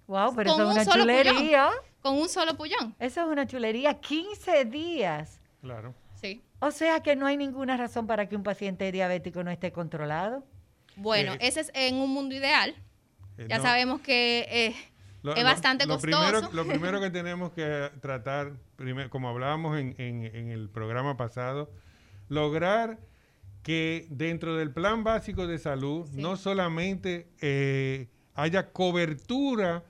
[0.06, 1.70] Wow, pero eso es una chulería.
[2.00, 2.94] con un solo pullón.
[2.98, 4.00] Eso es una chulería.
[4.00, 5.40] 15 días.
[5.60, 5.94] Claro.
[6.20, 6.42] Sí.
[6.58, 10.44] O sea que no hay ninguna razón para que un paciente diabético no esté controlado.
[10.96, 12.74] Bueno, eh, ese es en un mundo ideal.
[13.38, 14.76] Eh, ya sabemos que eh,
[15.32, 16.18] es bastante lo costoso.
[16.18, 18.52] Primero, lo primero que tenemos que tratar,
[19.08, 21.70] como hablábamos en, en, el programa pasado,
[22.28, 22.98] lograr
[23.62, 29.84] que dentro del plan básico de salud no solamente eh, haya cobertura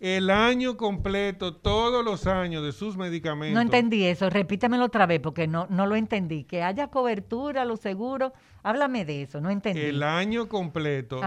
[0.00, 3.54] el año completo, todos los años de sus medicamentos.
[3.54, 6.44] No entendí eso, repítamelo otra vez porque no, no lo entendí.
[6.44, 8.32] Que haya cobertura, los seguros,
[8.62, 9.80] háblame de eso, no entendí.
[9.80, 11.20] El año completo,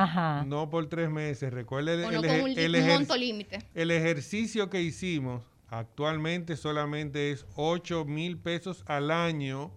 [0.45, 1.51] no por tres meses.
[1.51, 3.59] Recuerde el, el, monto límite.
[3.73, 9.71] El ejercicio que hicimos actualmente solamente es 8 mil pesos al año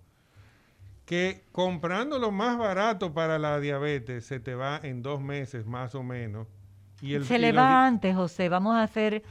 [1.04, 5.94] que comprando lo más barato para la diabetes se te va en dos meses más
[5.94, 6.48] o menos.
[7.00, 9.22] Y el, se le va antes, José, vamos a ser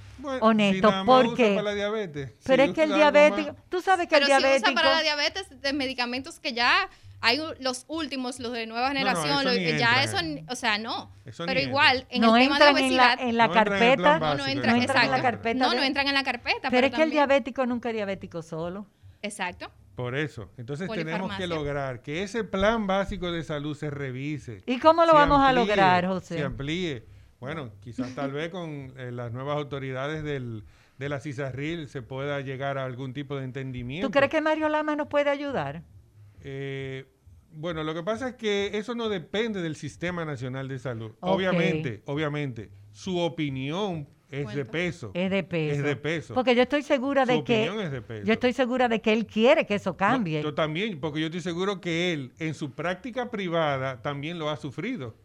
[0.42, 0.94] honestos.
[1.08, 2.32] porque, para la diabetes.
[2.46, 4.70] Pero es que el diabético, tú sabes que el diabético...
[4.70, 6.88] usa para la diabetes de medicamentos que ya
[7.24, 9.46] hay los últimos, los de nueva generación,
[9.80, 10.18] ya eso,
[10.50, 11.10] o sea, no.
[11.46, 13.18] pero igual, en el tema de obesidad...
[13.18, 14.20] En la, carpeta.
[14.20, 15.66] no, no entran, en la carpeta.
[15.66, 16.70] No, no entran en la carpeta.
[16.70, 18.88] Pero, es que el diabético nunca es diabético solo.
[19.22, 19.72] Exacto.
[19.96, 20.52] Por eso.
[20.58, 24.62] Entonces tenemos que lograr que ese plan básico de salud se revise.
[24.66, 26.40] ¿Y cómo lo vamos a lograr, José?
[26.40, 27.06] Se amplíe.
[27.40, 30.66] Bueno, quizás tal vez con eh, las nuevas autoridades del,
[30.98, 34.08] de la CISARRIL se pueda llegar a algún tipo de entendimiento.
[34.08, 35.84] ¿Tú crees que Mario Lama nos puede ayudar?
[36.42, 37.06] Eh,
[37.56, 41.12] bueno, lo que pasa es que eso no depende del Sistema Nacional de Salud.
[41.20, 45.12] Obviamente, obviamente, su opinión es de peso.
[45.14, 45.76] Es de peso.
[45.76, 46.34] Es de peso.
[46.34, 47.66] Porque yo estoy segura de que.
[47.66, 48.26] Es de peso.
[48.26, 50.42] Yo estoy segura de que él quiere que eso cambie.
[50.42, 54.58] yo también, porque yo estoy seguro que él, en su práctica privada, también lo ha
[54.58, 55.16] sufrido.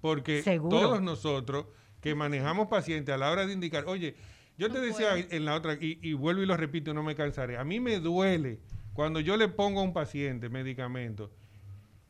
[0.00, 1.66] Porque todos nosotros
[2.00, 4.16] que manejamos pacientes a la hora de indicar, oye,
[4.58, 7.56] yo te decía en la otra, y, y vuelvo y lo repito, no me cansaré.
[7.56, 8.58] A mí me duele
[8.92, 11.30] cuando yo le pongo a un paciente medicamentos,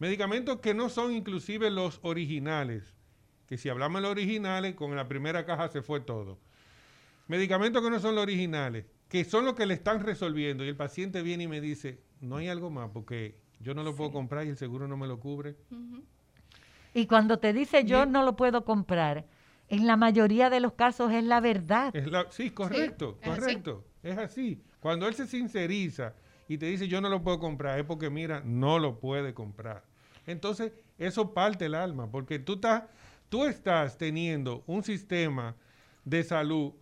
[0.03, 2.97] medicamentos que no son inclusive los originales
[3.53, 6.39] que si hablamos de los originales, con la primera caja se fue todo.
[7.29, 10.77] Medicamentos que no son los originales, que son los que le están resolviendo, y el
[10.77, 14.47] paciente viene y me dice, no hay algo más, porque yo no lo puedo comprar
[14.47, 15.55] y el seguro no me lo cubre.
[16.95, 19.27] Y cuando te dice yo no lo puedo comprar,
[19.69, 21.93] en la mayoría de los casos es la verdad.
[22.31, 23.85] sí, correcto, correcto.
[24.03, 24.63] Es así.
[24.81, 26.15] Cuando él se sinceriza
[26.49, 29.92] y te dice yo no lo puedo comprar, es porque mira, no lo puede comprar.
[30.27, 32.85] Entonces, eso parte el alma, porque tú estás
[33.33, 35.57] tú estás teniendo un sistema
[36.05, 36.75] de salud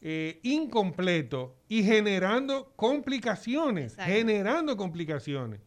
[0.00, 5.60] eh, incompleto y generando complicaciones, generando complicaciones.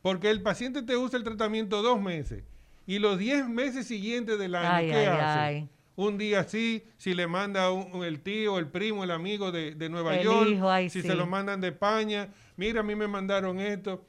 [0.00, 2.44] Porque el paciente te usa el tratamiento dos meses
[2.86, 5.68] y los diez meses siguientes del año, ¿qué hace?
[5.96, 7.68] Un día sí, si le manda
[8.04, 12.28] el tío, el primo, el amigo de, Nueva York, si se lo mandan de España,
[12.56, 14.06] mira, a mí me mandaron esto.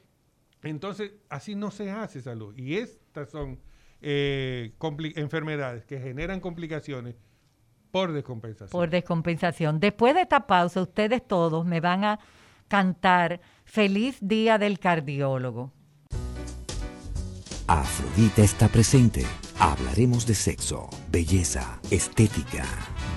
[0.62, 2.56] Entonces, así no se hace salud.
[2.56, 3.58] Y estas son
[4.02, 4.72] eh,
[5.16, 7.16] enfermedades que generan complicaciones
[7.90, 8.70] por descompensación.
[8.70, 9.80] Por descompensación.
[9.80, 12.20] Después de esta pausa, ustedes todos me van a
[12.68, 15.72] cantar Feliz Día del Cardiólogo.
[17.66, 19.24] Afrodita está presente.
[19.58, 22.64] Hablaremos de sexo, belleza, estética.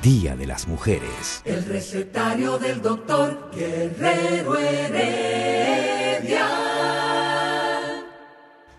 [0.02, 1.42] Día de las Mujeres.
[1.46, 5.34] El recetario del doctor Guerrero Heredia.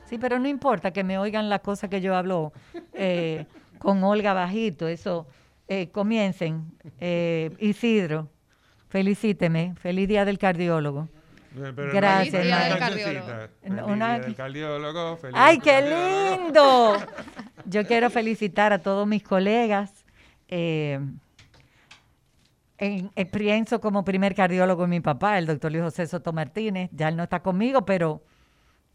[0.06, 2.52] Sí, pero no importa que me oigan las cosas que yo hablo
[2.92, 3.46] eh,
[3.78, 5.26] con Olga bajito, eso.
[5.66, 6.66] Eh, comiencen.
[7.00, 8.28] Eh, Isidro,
[8.88, 9.74] felicíteme.
[9.76, 11.08] Feliz día del cardiólogo.
[11.54, 12.30] Gracias.
[12.30, 13.30] Feliz día del cardiólogo.
[13.62, 15.18] Feliz cardiólogo.
[15.32, 16.96] ¡Ay, qué lindo!
[17.64, 20.04] Yo quiero felicitar a todos mis colegas.
[20.48, 21.20] en,
[23.32, 26.90] pienso como primer cardiólogo mi papá, el doctor Luis José Soto Martínez.
[26.92, 28.20] Ya él no está conmigo, pero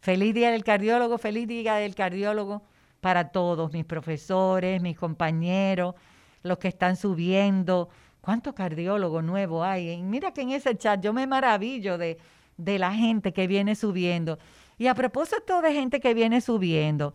[0.00, 2.62] Feliz día del cardiólogo, feliz día del cardiólogo
[3.02, 5.94] para todos, mis profesores, mis compañeros,
[6.42, 7.90] los que están subiendo.
[8.22, 10.02] ¿Cuántos cardiólogos nuevos hay?
[10.02, 12.18] Mira que en ese chat yo me maravillo de,
[12.56, 14.38] la gente que viene subiendo.
[14.78, 17.12] Y a propósito de gente que viene subiendo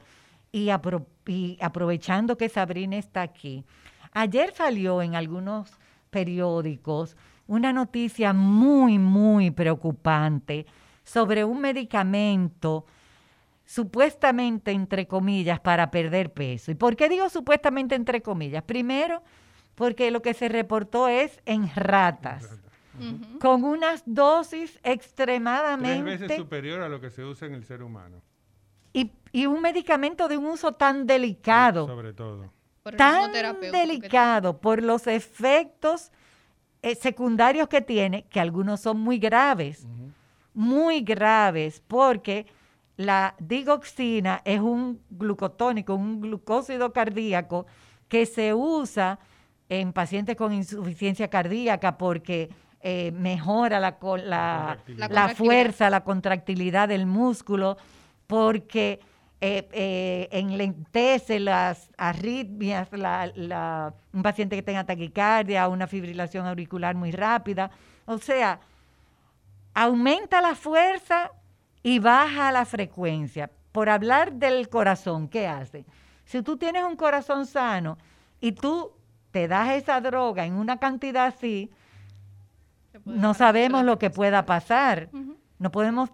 [0.51, 0.69] y,
[1.25, 3.65] y aprovechando que Sabrina está aquí,
[4.11, 5.71] ayer salió en algunos
[6.11, 7.17] periódicos
[7.47, 10.67] una noticia muy, muy preocupante
[11.05, 12.85] sobre un medicamento
[13.63, 16.71] supuestamente, entre comillas, para perder peso.
[16.71, 18.63] ¿Y por qué digo supuestamente, entre comillas?
[18.63, 19.23] Primero,
[19.75, 22.59] porque lo que se reportó es en ratas.
[23.39, 26.03] Con unas dosis extremadamente...
[26.03, 28.21] Tres veces superior a lo que se usa en el ser humano.
[28.93, 31.87] Y, y un medicamento de un uso tan delicado.
[31.87, 32.53] sobre todo.
[32.95, 33.31] tan
[33.71, 36.11] delicado por los efectos
[36.81, 39.85] eh, secundarios que tiene, que algunos son muy graves
[40.55, 42.47] muy graves porque
[42.97, 47.65] la digoxina es un glucotónico, un glucósido cardíaco
[48.07, 49.19] que se usa
[49.69, 52.49] en pacientes con insuficiencia cardíaca porque
[52.81, 55.35] eh, mejora la, la, La la contractilidad.
[55.35, 57.77] fuerza, la contractilidad del músculo,
[58.27, 58.99] porque
[59.41, 67.71] eh, eh, enlentece las arritmias, un paciente que tenga taquicardia, una fibrilación auricular muy rápida.
[68.05, 68.59] O sea,
[69.75, 71.31] aumenta la fuerza
[71.83, 73.51] y baja la frecuencia.
[73.71, 75.85] Por hablar del corazón, ¿qué hace?
[76.23, 77.97] Si tú tienes un corazón sano
[78.41, 78.91] y tú
[79.31, 81.69] te das esa droga en una cantidad así,
[83.03, 85.09] no sabemos lo que pueda pasar.
[85.59, 86.09] No podemos,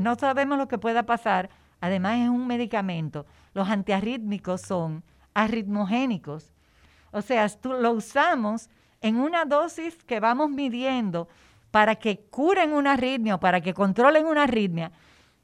[0.00, 1.50] no sabemos lo que pueda pasar.
[1.80, 3.26] Además es un medicamento.
[3.54, 6.52] Los antiarrítmicos son arritmogénicos.
[7.10, 8.70] O sea, tú- lo usamos
[9.02, 11.28] en una dosis que vamos midiendo
[11.72, 14.92] para que curen una arritmia o para que controlen una arritmia.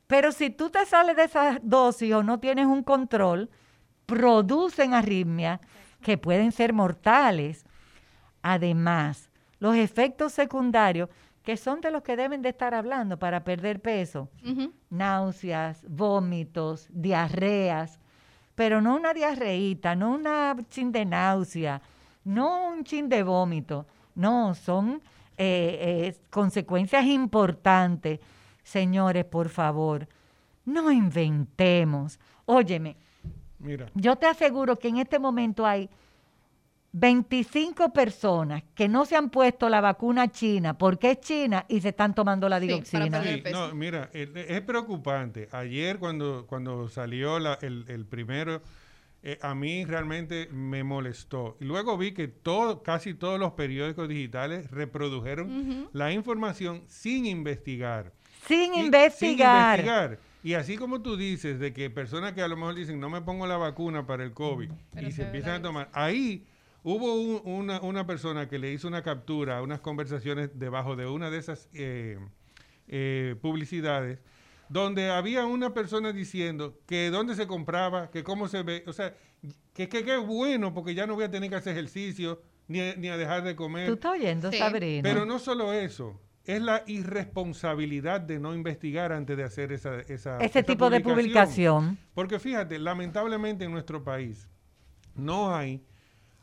[0.06, 3.50] Pero si tú te sales de esa dosis o no tienes un control,
[4.06, 5.58] producen arritmias
[6.02, 7.64] que pueden ser mortales.
[8.42, 11.08] Además, los efectos secundarios,
[11.42, 14.28] que son de los que deben de estar hablando para perder peso,
[14.90, 17.98] náuseas, vómitos, diarreas,
[18.54, 21.80] pero no una diarreíta, no una chin de náusea,
[22.24, 25.00] no un chin de vómito, no, son
[25.38, 28.20] eh, eh, consecuencias importantes.
[28.62, 30.06] Señores, por favor,
[30.64, 32.18] no inventemos.
[32.44, 32.96] Óyeme,
[33.60, 35.88] Mira, yo te aseguro que en este momento hay
[36.92, 41.90] 25 personas que no se han puesto la vacuna china porque es china y se
[41.90, 43.22] están tomando la dioxina.
[43.22, 45.48] Sí, no, mira, es preocupante.
[45.52, 48.62] Ayer cuando, cuando salió la- el, el primero,
[49.32, 51.56] eh, a mí realmente me molestó.
[51.60, 58.12] Y luego vi que todo, casi todos los periódicos digitales reprodujeron la información sin investigar.
[58.46, 59.76] Sin Y- investigar.
[59.78, 60.18] Sin investigar.
[60.44, 63.20] Y así como tú dices, de que personas que a lo mejor dicen, no me
[63.20, 65.90] pongo la vacuna para el COVID, Pero y se empiezan a tomar.
[65.92, 66.46] Ahí
[66.84, 71.28] hubo un- una, una persona que le hizo una captura, unas conversaciones debajo de una
[71.30, 72.18] de esas eh,
[72.86, 74.20] eh, publicidades,
[74.68, 79.14] donde había una persona diciendo que dónde se compraba, que cómo se ve, o sea,
[79.72, 82.94] que que qué bueno, porque ya no voy a tener que hacer ejercicio, ni, a-
[82.96, 83.86] ni a dejar de comer.
[83.86, 84.58] ¿Tú estás oyendo, Sí.
[84.58, 85.02] Sabrina?
[85.02, 90.36] Pero no solo eso, es la irresponsabilidad de no investigar antes de hacer esa, esa
[90.38, 91.98] Ese esa tipo de publicación.
[92.14, 94.48] Porque fíjate, lamentablemente en nuestro país
[95.14, 95.82] no hay,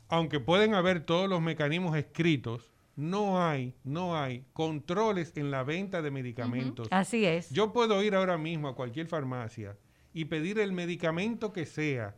[0.08, 6.00] aunque pueden haber todos los mecanismos escritos, no hay, no hay controles en la venta
[6.02, 6.88] de medicamentos.
[6.90, 7.50] Así es.
[7.50, 9.76] Yo puedo ir ahora mismo a cualquier farmacia
[10.14, 12.16] y pedir el medicamento que sea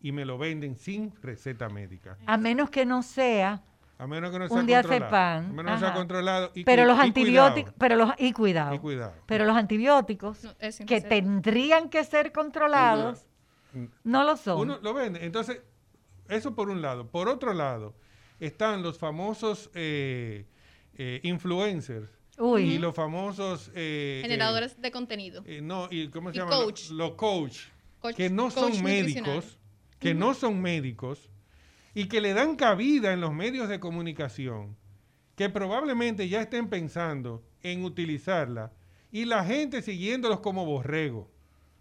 [0.00, 2.16] y me lo venden sin receta médica.
[2.26, 3.62] A menos que no sea,
[3.98, 6.52] A menos que no sea Un día sepan, A menos que no sea controlado.
[6.54, 7.76] Y pero los y antibióticos, cuidado.
[7.78, 8.74] pero los y cuidado.
[8.74, 9.14] Y cuidado.
[9.26, 13.26] Pero los antibióticos No, que tendrían que ser controlados
[14.04, 14.60] no lo son.
[14.60, 15.24] Uno lo vende.
[15.24, 15.60] Entonces,
[16.28, 17.08] eso por un lado.
[17.10, 17.94] Por otro lado,
[18.40, 20.46] están los famosos eh,
[20.94, 22.62] eh, influencers Uy.
[22.74, 23.70] y los famosos...
[23.74, 25.44] eh, Generadores de contenido.
[25.62, 26.50] no, y ¿cómo se Y llama?
[26.56, 26.90] Los- coach.
[26.90, 27.58] Los coach,
[28.00, 29.58] Coach- que no coach son médicos,
[29.98, 31.30] que no son médicos
[31.94, 34.76] y que le dan cabida en los medios de comunicación,
[35.36, 38.72] que probablemente ya estén pensando en utilizarla
[39.12, 41.30] y la gente siguiéndolos como borrego.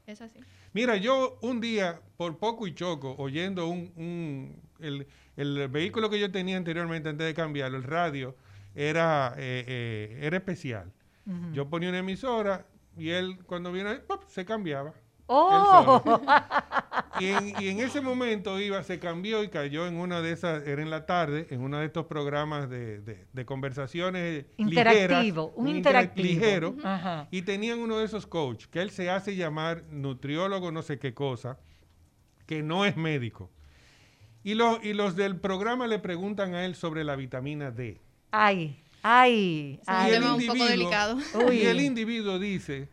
[0.07, 0.39] Es así.
[0.73, 5.07] Mira, yo un día, por poco y choco, oyendo un, un- el,
[5.41, 8.35] el vehículo que yo tenía anteriormente, antes de cambiarlo, el radio,
[8.75, 10.91] era, eh, eh, era especial.
[11.53, 12.65] Yo ponía una emisora
[12.97, 14.23] y él, cuando vino, ¡pop!
[14.27, 14.93] se cambiaba.
[15.27, 16.01] ¡Oh!
[17.19, 20.65] Y en, y en ese momento iba, se cambió y cayó en una de esas,
[20.65, 25.51] era en la tarde, en uno de estos programas de, de- de conversaciones Interactivo, ligeras,
[25.55, 26.23] un interac- interactivo.
[26.25, 27.27] ligero, Ajá.
[27.29, 31.13] y tenían uno de esos coach que él se hace llamar nutriólogo no sé qué
[31.13, 31.59] cosa,
[32.45, 33.51] que no es médico.
[34.43, 37.99] Y, los y los del programa le preguntan a él sobre la vitamina D.
[38.31, 40.11] Ay, ay, ay.
[40.11, 41.17] tema un poco delicado.
[41.47, 41.57] Uy.
[41.57, 42.89] y el individuo dice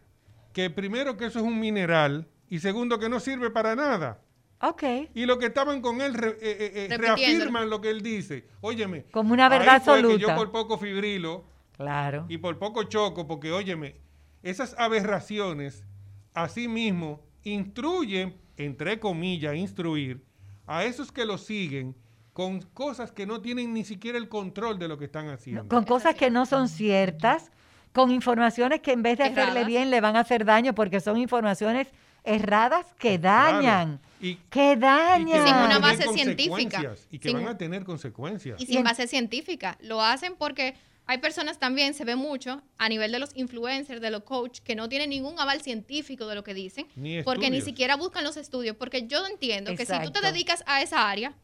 [0.52, 4.20] que primero que eso es un mineral y segundo que no sirve para nada.
[4.62, 4.82] Ok.
[5.14, 8.46] Y los que estaban con él re- eh, eh, eh, reafirman lo que él dice.
[8.62, 9.04] Óyeme.
[9.12, 10.26] Como una verdad ahí fue que absoluta.
[10.26, 11.44] yo por poco fibrilo
[11.76, 12.24] Claro.
[12.28, 13.96] y por poco choco, porque óyeme,
[14.42, 15.84] esas aberraciones
[16.32, 20.24] asimismo instruyen, entre comillas, instruir
[20.66, 21.94] a esos que lo siguen
[22.32, 25.68] con cosas que no tienen ni siquiera el control de lo que están haciendo.
[25.68, 27.50] Con cosas que no son ciertas,
[27.92, 31.16] con informaciones que en vez de hacerle bien le van a hacer daño porque son
[31.16, 31.88] informaciones
[32.24, 34.00] erradas que dañan.
[34.20, 35.28] Y- Que y que dañan.
[35.28, 36.50] van a Sin una tener base científica.
[36.50, 38.60] consecuencias, Y que Sin- van a tener consecuencias.
[38.60, 39.78] Y Y sin base científica.
[39.80, 40.74] Lo hacen porque
[41.08, 44.74] hay personas también, se ve mucho, a nivel de los influencers, de los coach, que
[44.74, 46.88] no tienen ningún aval científico de lo que dicen.
[46.96, 48.76] Ni porque ni siquiera buscan los estudios.
[48.76, 51.34] Porque yo entiendo que si tú te dedicas a esa área,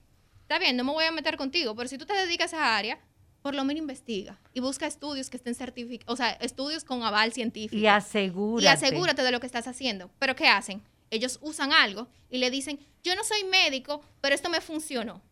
[0.43, 2.77] está bien, no me voy a meter contigo, pero si tú te dedicas a esa
[2.77, 2.99] área,
[3.41, 7.33] por lo menos investiga y busca estudios que estén certificados, o sea, estudios con aval
[7.33, 7.77] científico.
[7.77, 8.65] Y asegúrate.
[8.65, 10.11] Y asegúrate de lo que estás haciendo.
[10.19, 10.83] Pero ¿qué hacen?
[11.11, 15.23] Ellos usan algo y le dicen, yo no soy médico, pero esto me funcionó.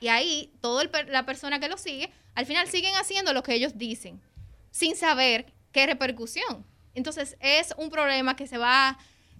[0.00, 3.76] Y ahí, toda la persona que lo sigue, al final siguen haciendo lo que ellos
[3.76, 4.20] dicen,
[4.70, 6.64] sin saber qué repercusión.
[6.94, 8.96] Entonces, es un problema que se va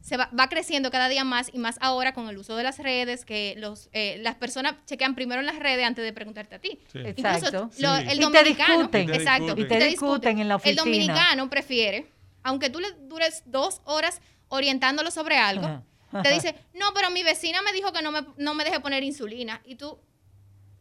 [0.06, 3.24] se va, creciendo cada día más y más ahora con el uso de las redes,
[3.24, 6.78] que los eh, las personas chequean primero en las redes antes de preguntarte a ti.
[6.94, 7.70] Exacto.
[7.76, 9.14] el dominicano, y te discuten.
[9.14, 10.70] exacto, y te, discuten en la oficina.
[10.70, 12.06] El dominicano prefiere,
[12.44, 15.82] aunque tú le dures dos horas orientándolo sobre algo,
[16.22, 19.02] te dice, no, pero mi vecina me dijo que no me, no me deje poner
[19.02, 19.60] insulina.
[19.64, 19.98] Y tú,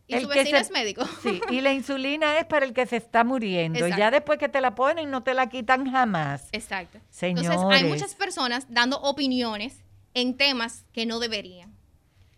[0.07, 1.03] y su vecino es médico.
[1.21, 3.87] Sí, y la insulina es para el que se está muriendo.
[3.87, 6.49] Y ya después que te la ponen, no te la quitan jamás.
[6.51, 6.99] Exacto.
[7.09, 7.49] Señores.
[7.49, 9.83] Entonces, hay muchas personas dando opiniones
[10.13, 11.73] en temas que no deberían.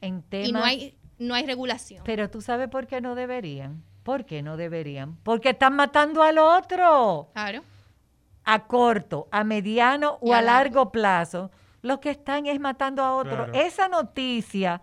[0.01, 0.49] En temas.
[0.49, 2.03] Y no hay, no hay regulación.
[2.05, 3.83] Pero tú sabes por qué no deberían.
[4.03, 5.17] ¿Por qué no deberían?
[5.23, 7.29] Porque están matando al otro.
[7.33, 7.63] Claro.
[8.45, 10.91] A corto, a mediano o a, largo.
[10.93, 11.51] plazo.
[11.81, 13.51] Lo que están es matando a otro.
[13.53, 14.81] Esa noticia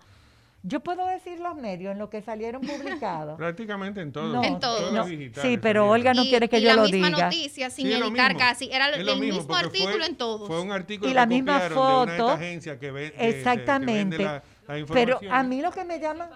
[0.67, 3.37] yo puedo decir los medios en los que salieron publicados.
[3.39, 4.33] Prácticamente en todos.
[4.33, 5.07] No, en todos.
[5.43, 7.11] sí, pero Olga no quiere que yo lo diga.
[7.11, 8.71] la misma noticia, sin editar casi.
[8.73, 10.49] Era el mismo, artículo en todos.
[10.49, 12.13] Fue un artículo y la misma foto.
[12.13, 14.25] De una agencia que, ve, exactamente.
[14.25, 14.43] la,
[14.91, 16.31] pero a mí lo que me llama...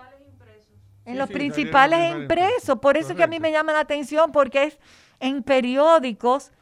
[1.06, 2.78] En los principales impresos.
[2.80, 4.78] Por eso que a mí me llama la atención, porque es
[5.20, 6.52] en periódicos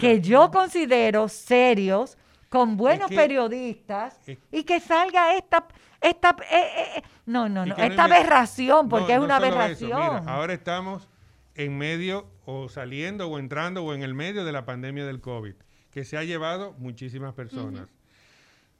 [0.00, 2.16] que yo considero serios,
[2.48, 4.18] con buenos periodistas,
[4.50, 5.66] y que salga esta
[6.00, 10.28] esta, eh, eh, eh, no, no, no, esta aberración, porque es una aberración.
[10.28, 11.08] ahora estamos
[11.54, 15.54] en medio o saliendo o entrando o en el medio de la pandemia del COVID,
[15.90, 17.88] que se ha llevado muchísimas personas.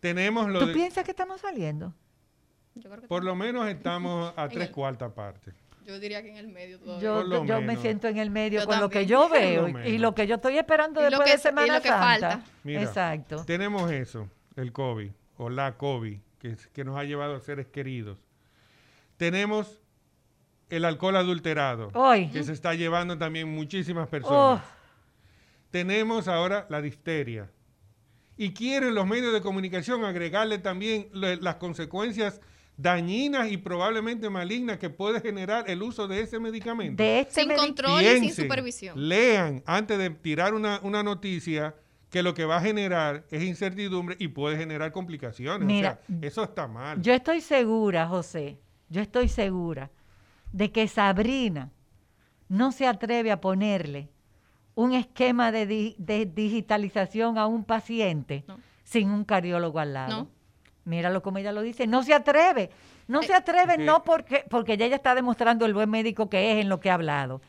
[0.00, 1.94] Tenemos lo ¿Tú piensas que estamos saliendo?
[3.08, 5.54] por lo menos estamos a tres cuartas partes.
[5.86, 7.44] Yo diría que en el medio todavía.
[7.46, 10.34] Yo, me siento en el medio con lo que yo veo y, lo que yo
[10.34, 12.42] estoy esperando después de Semana y lo que Falta.
[12.64, 13.44] Exacto.
[13.44, 16.18] Tenemos eso, el COVID o la COVID
[16.72, 18.18] que, nos ha llevado a seres queridos.
[19.16, 19.80] Tenemos
[20.70, 21.92] el alcohol adulterado,
[22.32, 24.64] que se está llevando también muchísimas personas.
[24.64, 24.76] Oh.
[25.70, 27.48] Tenemos ahora la difteria.
[28.36, 32.40] Y quieren los medios de comunicación agregarle también las consecuencias
[32.76, 37.02] dañinas y probablemente malignas que puede generar el uso de ese medicamento.
[37.02, 39.08] Este sin control y sin supervisión.
[39.08, 41.74] Lean antes de tirar una, una noticia
[42.10, 45.66] que lo que va a generar es incertidumbre y puede generar complicaciones.
[45.66, 47.00] Mira, eso está mal.
[47.02, 48.58] Yo estoy segura, José,
[48.88, 49.90] yo estoy segura
[50.52, 51.72] de que Sabrina
[52.48, 54.10] no se atreve a ponerle
[54.74, 55.96] un esquema de,
[56.34, 58.44] digitalización a un paciente
[58.84, 60.24] sin un cardiólogo al lado.
[60.24, 60.35] No.
[60.86, 62.70] Míralo como ella lo dice, no se atreve.
[63.06, 66.62] No se eh, atreve no porque, porque ella está demostrando el buen médico que es
[66.62, 67.42] en lo que ha hablado.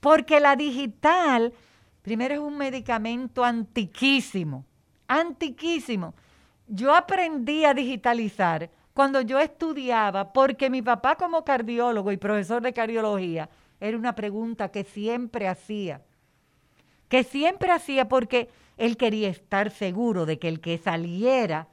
[0.00, 1.52] Porque la digital
[2.04, 4.66] Primero es un medicamento antiquísimo,
[5.08, 6.14] antiquísimo.
[6.68, 12.74] Yo aprendí a digitalizar cuando yo estudiaba, porque mi papá como cardiólogo y profesor de
[12.74, 13.48] cardiología,
[13.80, 16.02] era una pregunta que siempre hacía,
[17.08, 21.68] que siempre hacía porque él quería estar seguro de que el que saliera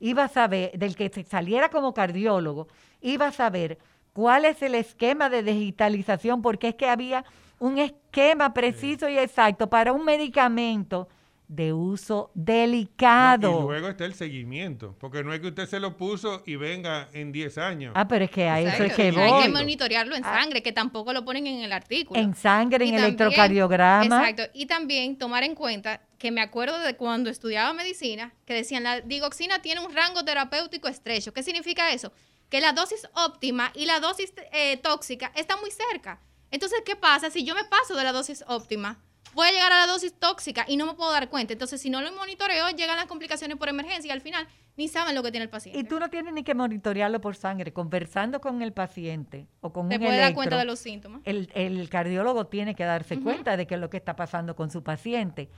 [0.00, 2.68] iba a saber, del que saliera como cardiólogo,
[3.00, 3.78] iba a saber
[4.12, 7.24] cuál es el esquema de digitalización, porque es que había
[7.58, 11.08] un esquema preciso y exacto para un medicamento
[11.48, 13.60] de uso delicado.
[13.60, 17.08] y luego está el seguimiento, porque no es que usted se lo puso y venga
[17.12, 17.92] en 10 años.
[17.94, 19.22] Ah, pero es que a eso es que voy.
[19.22, 20.40] Hay que monitorearlo en ah.
[20.40, 22.18] sangre, que tampoco lo ponen en el artículo.
[22.18, 24.28] En sangre, en electrocardiograma.
[24.28, 28.84] Exacto, y también tomar en cuenta que me acuerdo de cuando estudiaba medicina, que decían
[28.84, 31.32] la digoxina tiene un rango terapéutico estrecho.
[31.32, 32.12] ¿Qué significa eso?
[32.48, 36.20] Que la dosis óptima y la dosis eh, tóxica están muy cerca.
[36.50, 37.30] Entonces, ¿qué pasa?
[37.30, 39.00] Si yo me paso de la dosis óptima,
[39.34, 41.52] voy a llegar a la dosis tóxica y no me puedo dar cuenta.
[41.52, 44.46] Entonces, si no lo monitoreo, llegan las complicaciones por emergencia y al final
[44.76, 45.78] ni saben lo que tiene el paciente.
[45.78, 47.72] Y tú no tienes ni que monitorearlo por sangre.
[47.72, 51.20] Conversando con el paciente o con Te un puede dar cuenta de los síntomas.
[51.24, 54.82] El, cardiólogo tiene que darse cuenta de qué es lo que está pasando con su
[54.82, 55.48] paciente.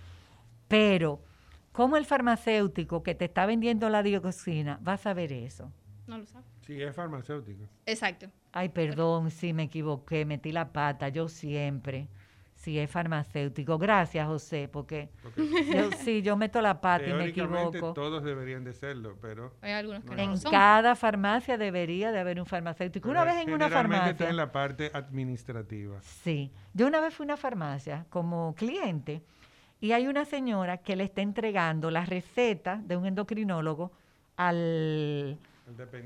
[0.69, 1.21] Pero,
[1.73, 5.73] ¿cómo el farmacéutico que te está vendiendo la dioxina va a saber eso?
[6.07, 6.45] No lo sabe.
[6.67, 7.65] Sí, es farmacéutico.
[7.85, 8.27] Exacto.
[8.53, 12.09] Ay, perdón, sí me equivoqué, metí la pata, yo siempre.
[12.57, 13.79] Sí, es farmacéutico.
[13.79, 17.93] Gracias, José, porque yo, sí, yo meto la pata y me equivoco.
[17.93, 19.53] todos deberían de serlo, pero...
[19.61, 23.11] Hay algunos que En cada farmacia debería de haber un farmacéutico.
[23.11, 24.11] una vez en una farmacia...
[24.13, 26.01] está en la parte administrativa.
[26.01, 26.51] Sí.
[26.73, 29.23] Yo una vez fui a una farmacia como cliente
[29.87, 33.93] y hay una señora que le está entregando la receta de un endocrinólogo
[34.37, 35.39] al,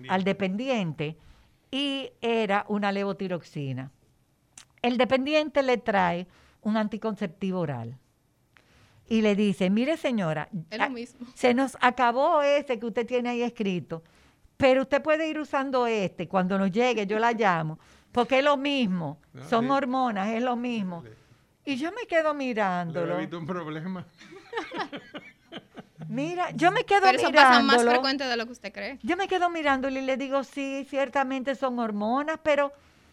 [0.09, 1.17] al dependiente
[1.71, 3.91] y era una levotiroxina.
[4.83, 6.27] El dependiente le trae
[6.61, 7.97] un anticonceptivo oral
[9.09, 11.27] y le dice, mire señora, Es lo mismo.
[11.35, 14.03] se nos acabó ese que usted tiene ahí escrito,
[14.59, 17.79] pero usted puede ir usando este, cuando nos llegue yo la llamo,
[18.13, 19.71] porque es lo mismo, No, son sí.
[19.71, 21.03] hormonas, es lo mismo.
[21.71, 23.17] Y yo me quedo Le mirándolo.
[23.17, 24.05] he visto un problema.
[26.09, 27.91] Mira, yo me quedo Pero eso pasa más mirándolo.
[27.93, 28.99] frecuente de lo que usted cree.
[29.03, 32.73] Yo me quedo mirándole y le digo, sí, ciertamente son hormonas, pero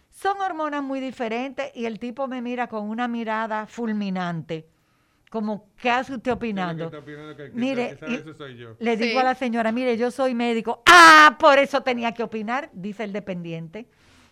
[0.10, 1.70] son hormonas muy diferentes.
[1.76, 4.68] Y el tipo me mira con una mirada fulminante,
[5.30, 6.89] como, ¿qué hace usted opinando?
[6.89, 8.76] Que opinando que- que- Mire, que sabe y- eso soy yo.
[8.80, 9.18] Le digo Sí.
[9.20, 10.82] a la señora, mire, yo soy médico.
[10.88, 13.86] Ah, por eso tenía que opinar, dice el dependiente.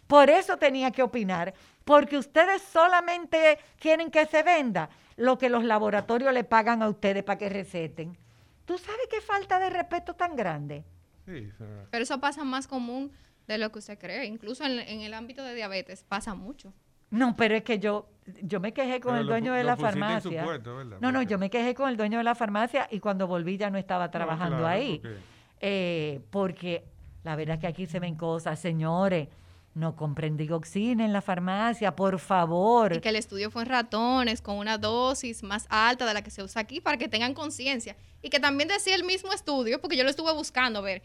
[0.07, 1.53] Por eso tenía que opinar,
[1.85, 7.23] porque ustedes solamente quieren que se venda lo que los laboratorios le pagan a ustedes
[7.23, 8.17] para que receten.
[8.65, 10.83] ¿Tú sabes qué falta de respeto tan grande?
[11.25, 13.11] Sí, sea, Pero eso pasa más común
[13.47, 14.25] de lo que usted cree.
[14.25, 16.73] Incluso en, en el ámbito de diabetes pasa mucho.
[17.11, 18.09] No, pero es que yo,
[18.41, 20.45] yo me quejé con Pero el dueño de lo la pusiste en su farmacia.
[20.75, 20.97] ¿verdad?
[20.99, 23.69] no, no, yo me quejé con el dueño de la farmacia y cuando volví ya
[23.69, 24.99] no estaba trabajando claro, ahí.
[24.99, 25.17] porque-
[25.61, 26.83] Eh, porque
[27.23, 29.27] la verdad es que aquí se ven cosas, señores.
[29.75, 32.95] No compren digoxina en la farmacia, por favor.
[32.95, 36.31] Y que el estudio fue en ratones con una dosis más alta de la que
[36.31, 37.97] se usa aquí para que tengan conciencia.
[38.21, 41.03] Y que también decía el mismo estudio, porque yo lo estuve buscando a ver,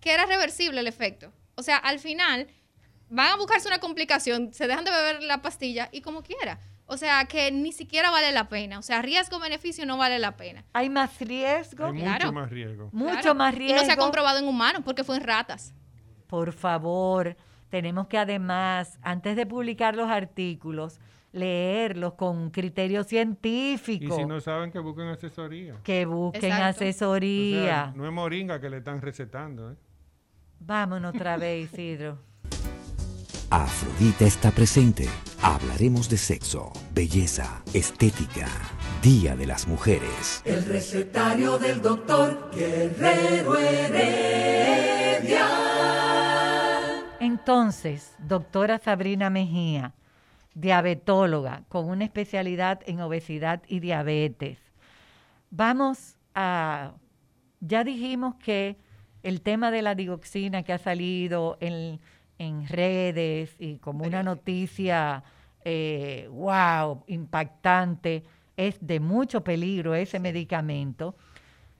[0.00, 1.32] que era reversible el efecto.
[1.56, 2.46] O sea, al final
[3.10, 6.60] van a buscarse una complicación, se dejan de beber la pastilla y como quiera.
[6.86, 8.78] O sea, que ni siquiera vale la pena.
[8.78, 10.64] O sea, riesgo-beneficio no vale la pena.
[10.72, 12.32] Hay más riesgo, Hay mucho Claro.
[12.32, 12.90] más riesgo.
[12.92, 13.34] mucho Claro.
[13.34, 13.80] más Y riesgo.
[13.80, 15.74] no se ha comprobado en humanos porque fue en ratas.
[16.28, 17.36] Por favor,
[17.74, 21.00] tenemos que además, antes de publicar los artículos,
[21.32, 24.14] leerlos con criterio Y científico.
[24.16, 25.74] si no saben, que busquen asesoría.
[25.82, 26.66] que busquen Exacto.
[26.66, 27.64] O asesoría.
[27.64, 29.72] sea, no es moringa que le están recetando.
[29.72, 29.74] ¿eh?
[30.60, 32.20] Vámonos otra vez, Isidro.
[33.50, 35.08] Afrodita está presente.
[35.42, 38.46] Hablaremos de sexo, belleza, estética,
[39.02, 40.42] Día de las Mujeres.
[40.44, 45.48] El recetario del doctor Guerrero Heredia.
[47.24, 49.94] Entonces, doctora Sabrina Mejía,
[50.54, 54.58] diabetóloga con una especialidad en obesidad y diabetes.
[55.50, 56.92] Vamos a,
[57.60, 58.76] ya dijimos que
[59.22, 61.98] el tema de la digoxina que ha salido en,
[62.38, 65.24] en redes y como una noticia,
[65.64, 68.22] eh, wow, impactante,
[68.58, 71.16] es de mucho peligro ese medicamento.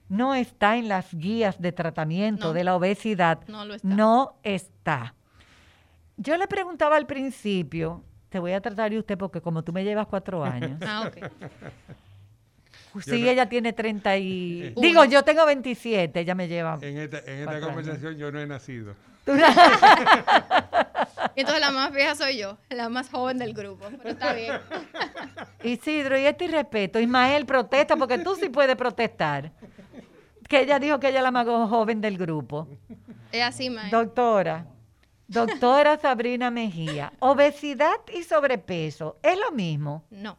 [0.09, 2.53] No está en las guías de tratamiento No.
[2.53, 3.41] de la obesidad.
[3.47, 3.87] No lo está.
[3.87, 5.13] No está.
[6.17, 9.83] Yo le preguntaba al principio, te voy a tratar de usted porque como tú me
[9.83, 10.79] llevas cuatro años.
[10.81, 11.17] Ah, ok.
[13.03, 14.73] sí, no- ella tiene 30 y...
[14.75, 14.87] Uno.
[14.87, 16.77] Digo, yo tengo 27, ella me lleva...
[16.81, 17.65] En esta, en esta años.
[17.65, 18.93] conversación yo no he nacido.
[19.27, 19.31] Y
[21.41, 23.85] entonces la más vieja soy yo, la más joven del grupo.
[23.97, 24.53] Pero está bien.
[25.63, 29.51] Isidro, y este respeto, Ismael protesta porque tú sí puedes protestar.
[30.47, 32.67] Que ella dijo que ella es la más joven del grupo.
[33.31, 33.89] Es así, man.
[33.89, 34.65] Doctora,
[35.27, 40.03] doctora Sabrina Mejía, obesidad y sobrepeso, ¿es lo mismo?
[40.09, 40.37] No.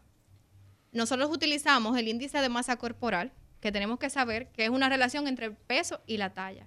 [0.93, 5.27] Nosotros utilizamos el índice de masa corporal, que tenemos que saber que es una relación
[5.29, 6.67] entre el peso y la talla.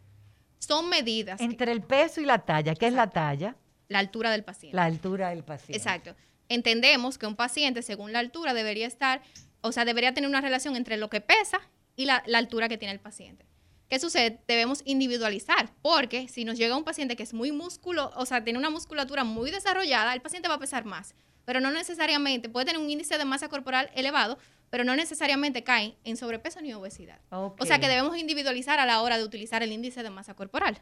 [0.59, 1.37] Son medidas.
[1.37, 3.55] que- Entre el peso y la talla, ¿qué es la talla?
[3.87, 4.75] la altura del paciente.
[4.75, 5.75] La altura del paciente.
[5.75, 6.15] Exacto.
[6.47, 9.21] Entendemos que un paciente, según la altura, debería estar,
[9.61, 11.59] o sea, debería tener una relación entre lo que pesa
[11.95, 13.45] y la, la altura que tiene el paciente.
[13.89, 14.39] ¿Qué sucede?
[14.47, 18.59] Debemos individualizar, porque si nos llega un paciente que es muy músculo, o sea, tiene
[18.59, 22.79] una musculatura muy desarrollada, el paciente va a pesar más, pero no necesariamente, puede tener
[22.79, 24.37] un índice de masa corporal elevado,
[24.69, 27.19] pero no necesariamente cae en sobrepeso ni obesidad.
[27.31, 30.79] O sea que debemos individualizar a la hora de utilizar el índice de masa corporal.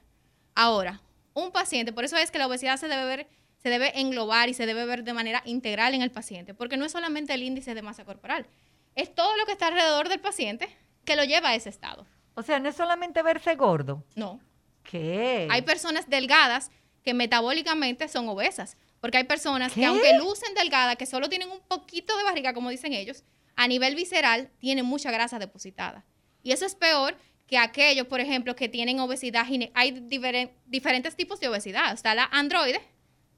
[0.54, 1.02] Ahora,
[1.34, 3.28] un paciente, por eso es que la obesidad se debe ver,
[3.64, 6.84] se debe englobar y se debe ver de manera integral en el paciente, porque no
[6.84, 8.48] es solamente el índice de masa corporal,
[8.96, 10.68] es todo lo que está alrededor del paciente
[11.06, 12.06] que lo lleva a ese estado.
[12.38, 14.04] O sea, no es solamente verse gordo.
[14.16, 14.40] No.
[14.84, 15.48] ¿Qué?
[15.50, 16.70] Hay personas delgadas
[17.04, 19.82] que metabólicamente son obesas, porque hay personas ¿Qué?
[19.82, 23.24] que aunque lucen delgadas, que solo tienen un poquito de barriga, como dicen ellos,
[23.56, 26.06] a nivel visceral tienen mucha grasa depositada.
[26.44, 27.18] Y eso es peor
[27.48, 29.48] que aquellos, por ejemplo, que tienen obesidad.
[29.74, 31.92] Hay diferen- diferentes tipos de obesidad.
[31.92, 32.82] Está la androide,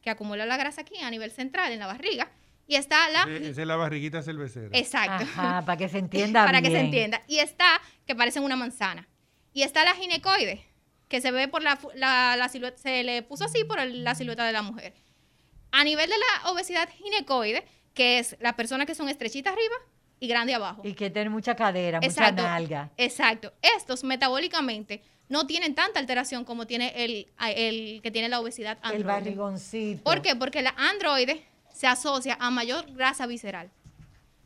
[0.02, 2.30] que acumula la grasa aquí a nivel central, en la barriga,
[2.70, 3.24] y está la...
[3.24, 4.70] Esa es la barriguita cervecera.
[4.78, 5.24] Exacto.
[5.24, 7.24] Ajá, para que se entienda para que se entienda.
[7.28, 9.07] Y está, que parecen una manzana.
[9.53, 10.63] Y está la ginecoide,
[11.07, 14.13] que se ve por la, la, la silueta, se le puso así por el- la
[14.13, 14.93] silueta de la mujer.
[15.72, 17.65] A nivel de la obesidad ginecoide,
[17.95, 19.76] que es las personas que son estrechitas arriba
[20.20, 20.82] y grande abajo.
[20.86, 22.43] Y que tiene mucha cadera, Exacto.
[22.43, 22.91] mucha nalga.
[22.97, 23.51] Exacto.
[23.63, 28.97] Estos metabólicamente no tienen tanta alteración como tiene el, el que tiene la obesidad androide.
[28.97, 30.03] El barrigoncito.
[30.03, 30.36] ¿Por qué?
[30.36, 31.43] Porque la androide
[31.80, 33.71] se asocia a mayor grasa visceral.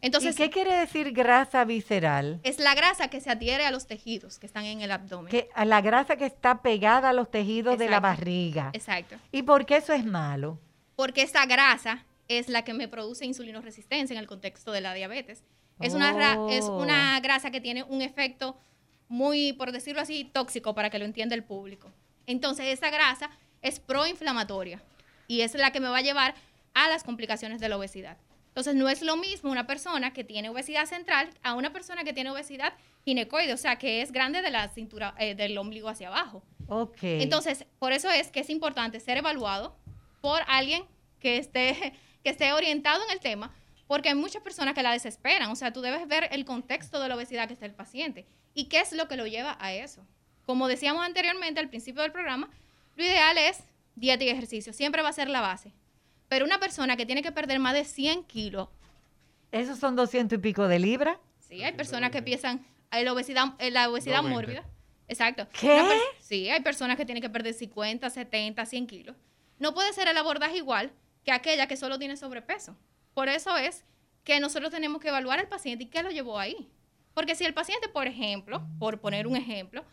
[0.01, 2.39] Entonces, ¿Y qué quiere decir grasa visceral?
[2.43, 5.31] Es la grasa que se adhiere a los tejidos que están en el abdomen.
[5.31, 8.69] Que, a la grasa que está pegada a los tejidos de la barriga.
[8.73, 9.15] Exacto.
[9.31, 10.59] ¿Y por qué eso es malo?
[10.95, 15.43] Porque esa grasa es la que me produce insulinoresistencia en el contexto de la diabetes.
[15.79, 16.11] Es, una,
[16.51, 17.21] es una oh.
[17.23, 18.59] grasa que tiene un efecto
[19.07, 21.91] muy, por decirlo así, tóxico para que lo entienda el público.
[22.27, 23.31] Entonces, esa grasa
[23.63, 24.83] es proinflamatoria
[25.27, 26.35] y es la que me va a llevar
[26.73, 28.17] a las complicaciones de la obesidad.
[28.47, 32.13] Entonces, no es lo mismo una persona que tiene obesidad central a una persona que
[32.13, 36.09] tiene obesidad ginecoide, o sea, que es grande de la cintura, eh, del ombligo hacia
[36.09, 36.43] abajo.
[36.67, 36.99] Ok.
[37.01, 39.75] Entonces, por eso es que es importante ser evaluado
[40.21, 40.83] por alguien
[41.19, 41.93] que esté,
[42.23, 43.51] que esté orientado en el tema,
[43.87, 45.49] porque hay muchas personas que la desesperan.
[45.49, 48.65] O sea, tú debes ver el contexto de la obesidad que está el paciente y
[48.65, 50.05] qué es lo que lo lleva a eso.
[50.45, 52.49] Como decíamos anteriormente al principio del programa,
[52.95, 53.63] lo ideal es
[53.95, 54.73] dieta y ejercicio.
[54.73, 55.73] Siempre va a ser la base.
[56.33, 58.67] Pero una persona que tiene que perder más de 100 kilos.
[59.51, 61.19] ¿Esos son 200 y pico de libras?
[61.37, 64.65] Sí, hay personas que piensan en la obesidad, en la obesidad mórbida.
[65.07, 65.47] Exacto.
[65.53, 65.87] ¿Qué?
[66.19, 69.15] Sí, hay personas que tienen que perder 50, 70, 100 kilos.
[69.59, 70.91] No puede ser el abordaje igual
[71.23, 72.75] que aquella que solo tiene sobrepeso.
[73.13, 73.85] Por eso es
[74.23, 76.67] que nosotros tenemos que evaluar al paciente y qué lo llevó ahí.
[77.13, 79.85] Porque si el paciente, por ejemplo, por poner un ejemplo,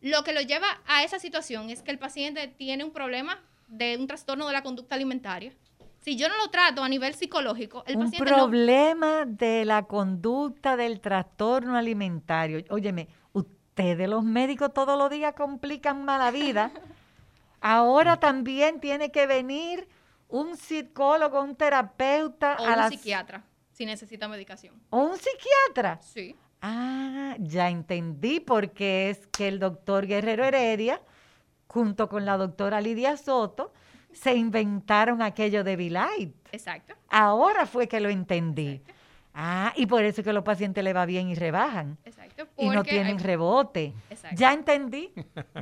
[0.00, 3.96] lo que lo lleva a esa situación es que el paciente tiene un problema de
[3.96, 5.52] un trastorno de la conducta alimentaria.
[6.00, 11.00] Si yo no lo trato a nivel psicológico, el un problema de la conducta del
[11.00, 12.64] trastorno alimentario.
[12.70, 16.70] Óyeme, ustedes los médicos todos los días complican mala vida.
[17.60, 19.88] Ahora también tiene que venir
[20.28, 22.56] un psicólogo, un terapeuta.
[22.60, 24.80] O un psiquiatra, si necesita medicación.
[24.90, 26.00] ¿O un psiquiatra?
[26.00, 26.36] Sí.
[26.60, 31.00] Ah, ya entendí porque es que el doctor Guerrero Heredia,
[31.66, 33.72] junto con la doctora Lidia Soto,
[34.12, 36.34] se inventaron aquello de Vilight.
[36.52, 36.94] Exacto.
[37.08, 38.82] Ahora fue que lo entendí.
[39.40, 41.96] Ah, y por eso es que los pacientes le va bien y rebajan.
[42.04, 42.48] Exacto.
[42.56, 43.94] Y no tienen rebote.
[44.10, 44.36] Exacto.
[44.36, 45.12] Ya entendí.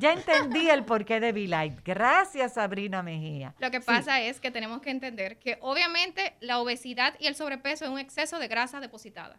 [0.01, 1.81] Ya entendí el porqué de Vilight.
[1.85, 3.55] Gracias, Sabrina Mejía.
[3.59, 7.85] Lo que pasa es que tenemos que entender que obviamente la obesidad y el sobrepeso
[7.85, 9.39] es un exceso de grasa depositada.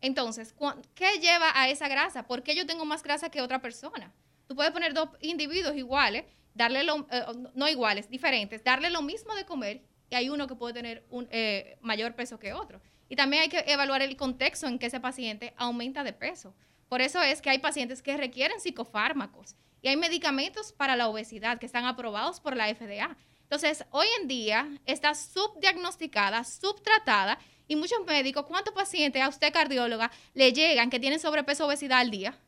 [0.00, 0.56] Entonces,
[0.96, 2.26] ¿qué lleva a esa grasa?
[2.26, 4.10] ¿Por qué yo tengo más grasa que otra persona?
[4.48, 6.24] Tú puedes poner dos individuos iguales,
[6.54, 7.24] darle lo, eh,
[7.54, 11.28] no iguales, diferentes, darle lo mismo de comer y hay uno que puede tener un
[11.30, 12.80] eh, mayor peso que otro.
[13.08, 16.54] Y también hay que evaluar el contexto en que ese paciente aumenta de peso.
[16.88, 21.58] Por eso es que hay pacientes que requieren psicofármacos y hay medicamentos para la obesidad
[21.58, 23.16] que están aprobados por la FDA.
[23.42, 27.38] Entonces, hoy en día está subdiagnosticada, subtratada
[27.68, 32.10] y muchos médicos, ¿cuántos pacientes a usted cardióloga le llegan que tienen sobrepeso obesidad al
[32.10, 32.38] día?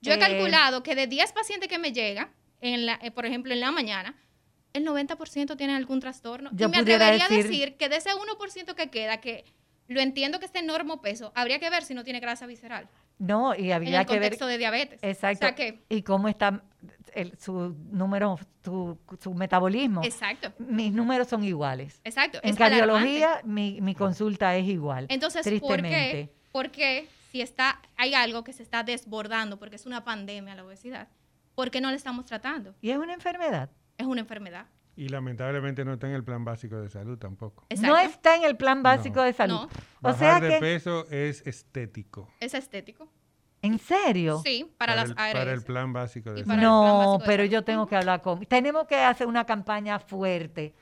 [0.00, 0.18] Yo he eh.
[0.18, 2.32] calculado que de 10 pacientes que me llegan,
[2.72, 4.16] en la, eh, por ejemplo, en la mañana,
[4.72, 6.50] el 90% tienen algún trastorno.
[6.52, 9.44] Yo y me atrevería a decir que de ese 1% que queda, que
[9.86, 12.88] lo entiendo que este enorme peso, habría que ver si no tiene grasa visceral.
[13.18, 14.98] No, y habría en el que contexto de diabetes.
[15.02, 15.46] Exacto.
[15.88, 16.64] y cómo está
[17.38, 20.02] su número, su, metabolismo.
[20.02, 20.52] Exacto.
[20.58, 22.00] Mis números son iguales.
[22.02, 22.40] Exacto.
[22.42, 25.06] En cardiología, mi, mi, consulta es igual.
[25.10, 26.30] Entonces, ¿por qué?
[26.50, 30.64] ¿por qué si está, hay algo que se está desbordando, porque es una pandemia la
[30.64, 31.08] obesidad,
[31.54, 32.74] ¿por qué no le estamos tratando?
[32.80, 33.70] ¿Y es una enfermedad?
[33.96, 34.66] Es una enfermedad.
[34.96, 37.66] Y lamentablemente no está en el plan básico de salud tampoco.
[37.80, 39.68] No está en el plan básico de salud.
[40.00, 40.10] No.
[40.10, 42.28] O sea de peso es estético.
[42.40, 43.10] Es estético.
[43.60, 44.40] ¿En serio?
[44.44, 46.62] Sí, para, las el, Para el plan básico de salud.
[46.62, 48.44] No, pero yo tengo que hablar con...
[48.44, 50.74] Tenemos que hacer una campaña fuerte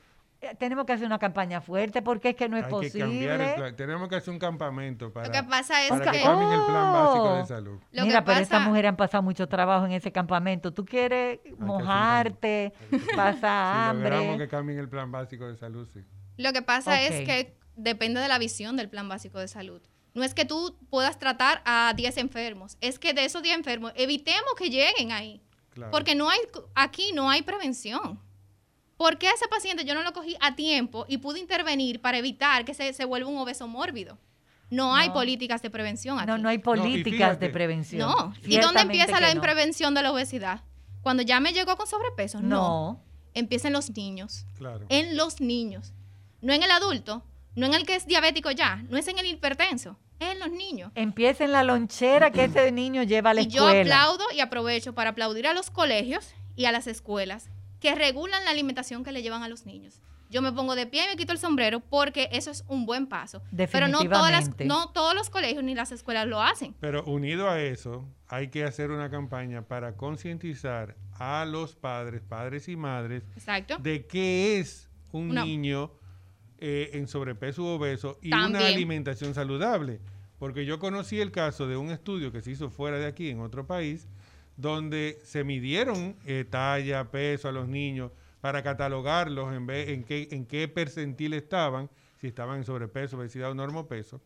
[0.59, 3.73] tenemos que hacer una campaña fuerte porque es que no es posible.
[3.75, 7.35] Tenemos que hacer un campamento para, Lo que, pasa es que, cambien el plan básico
[7.35, 7.79] de salud.
[7.91, 10.73] Mira, pero estas mujeres han pasado mucho trabajo en ese campamento.
[10.73, 12.73] Tú quieres mojarte,
[13.15, 14.15] pasar hambre.
[14.15, 16.01] Esperamos que cambien el plan básico de salud, sí.
[16.37, 19.81] Lo que pasa es que depende de la visión del plan básico de salud.
[20.13, 23.93] No es que tú puedas tratar a 10 enfermos, es que de esos 10 enfermos
[23.95, 25.41] evitemos que lleguen ahí.
[25.91, 26.39] Porque no hay,
[26.75, 28.19] aquí no hay prevención.
[28.97, 32.63] ¿Por qué ese paciente yo no lo cogí a tiempo y pude intervenir para evitar
[32.65, 34.17] que se, se vuelva un obeso mórbido?
[34.69, 36.27] No hay políticas de prevención aquí.
[36.27, 38.09] No, no hay políticas de prevención.
[38.09, 38.33] No.
[38.43, 40.61] ¿Y dónde empieza la prevención de la obesidad?
[41.01, 42.41] Cuando ya me llegó con sobrepeso.
[42.41, 42.49] No.
[42.49, 43.03] no.
[43.35, 44.45] Empieza en los niños.
[44.57, 44.85] Claro.
[44.89, 45.93] En los niños.
[46.41, 47.23] No en el adulto.
[47.55, 48.77] No en el que es diabético ya.
[48.89, 49.97] No es en el hipertenso.
[50.19, 50.91] Es en los niños.
[50.95, 53.71] Empieza en la lonchera que ese niño lleva a la escuela.
[53.71, 57.49] Y yo aplaudo y aprovecho para aplaudir a los colegios y a las escuelas
[57.83, 59.99] que regulan la alimentación que le llevan a los niños.
[60.29, 63.07] yo me pongo de pie y me quito el sombrero porque eso es un buen
[63.07, 63.43] paso.
[63.55, 66.73] Pero no, todas las, no todos los colegios ni las escuelas lo hacen.
[66.79, 72.69] Pero unido a eso, hay que hacer una campaña para concientizar a los padres, padres
[72.69, 73.23] y madres,
[73.79, 75.91] de qué es un niño
[76.59, 79.99] eh, en sobrepeso u obeso y una alimentación saludable.
[80.39, 83.41] Porque yo conocí el caso de un estudio que se hizo fuera de aquí, en
[83.41, 84.07] otro país,
[84.57, 90.67] donde se midieron eh, talla, peso a los niños para catalogarlos en, qué, en qué
[90.67, 91.89] percentil estaban,
[92.19, 94.21] si estaban en sobrepeso, obesidad o normopeso.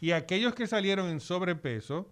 [0.00, 2.10] Y aquellos que salieron en sobrepeso,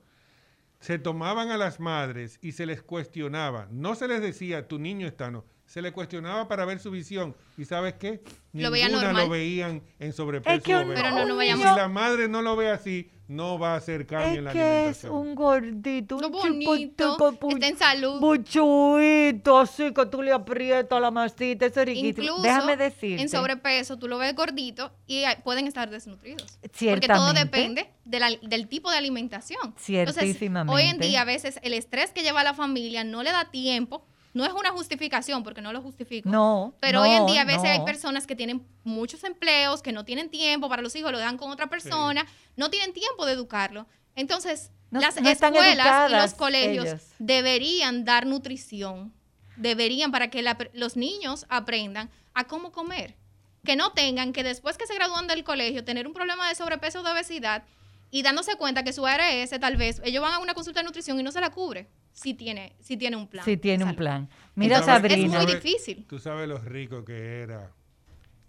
[0.80, 3.68] se tomaban a las madres y se les cuestionaba.
[3.70, 5.44] No se les decía, tu niño está, no.
[5.68, 7.36] Se le cuestionaba para ver su visión.
[7.58, 8.22] ¿Y sabes qué?
[8.54, 10.62] Lo Ninguna lo veían en sobrepeso.
[10.64, 14.38] pero no, y si la madre no lo ve así, no va a hacer cambio
[14.38, 17.18] en la que es un gordito, un bonito,
[17.50, 18.18] está en salud.
[18.18, 22.22] Buchuito, así que tú le aprietas la masita, ese riquito.
[22.22, 23.20] Incluso Déjame decir.
[23.20, 26.58] en sobrepeso tú lo ves gordito y pueden estar desnutridos.
[26.62, 29.74] Porque todo depende del tipo de alimentación.
[29.78, 30.74] Ciertísimamente.
[30.74, 34.07] hoy en día a veces el estrés que lleva la familia no le da tiempo
[34.34, 36.28] no es una justificación, porque no lo justifico.
[36.28, 36.74] No.
[36.80, 40.30] Pero hoy en día a veces hay personas que tienen muchos empleos, que no tienen
[40.30, 42.26] tiempo para los hijos, lo dan con otra persona,
[42.56, 43.86] no tienen tiempo de educarlo.
[44.14, 49.12] Entonces, las escuelas y los colegios deberían dar nutrición,
[49.56, 53.16] deberían para que los niños aprendan a cómo comer.
[53.64, 57.00] Que no tengan que después que se gradúan del colegio tener un problema de sobrepeso
[57.00, 57.64] o de obesidad
[58.10, 61.18] y dándose cuenta que su ARS tal vez ellos van a una consulta de nutrición
[61.20, 61.88] y no se la cubre
[62.18, 63.44] si tiene, si tiene un plan.
[63.44, 64.28] Si tiene un plan.
[64.56, 65.38] Mira, Sabrina.
[65.40, 66.04] Es muy difícil.
[66.08, 67.70] Tú sabes lo rico que era